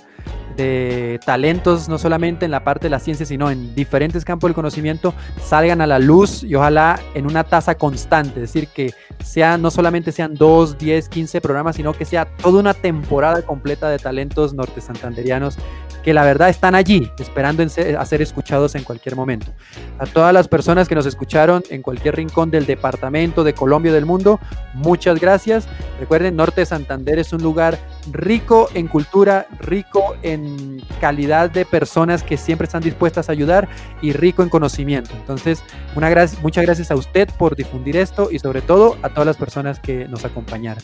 [0.59, 4.55] de talentos, no solamente en la parte de la ciencia, sino en diferentes campos del
[4.55, 8.93] conocimiento, salgan a la luz y ojalá en una tasa constante, es decir, que
[9.25, 13.89] sea, no solamente sean 2, 10, 15 programas, sino que sea toda una temporada completa
[13.89, 15.57] de talentos norte santanderianos
[16.03, 19.53] que la verdad están allí, esperando a ser escuchados en cualquier momento.
[19.99, 24.07] A todas las personas que nos escucharon en cualquier rincón del departamento, de Colombia, del
[24.07, 24.41] mundo,
[24.75, 25.69] muchas gracias.
[26.01, 27.79] Recuerden, Norte de Santander es un lugar
[28.13, 33.69] rico en cultura, rico en calidad de personas que siempre están dispuestas a ayudar
[34.03, 35.11] y rico en conocimiento.
[35.15, 35.63] Entonces,
[35.95, 36.09] una
[36.43, 40.09] muchas gracias a usted por difundir esto y sobre todo a todas las personas que
[40.09, 40.83] nos acompañaron.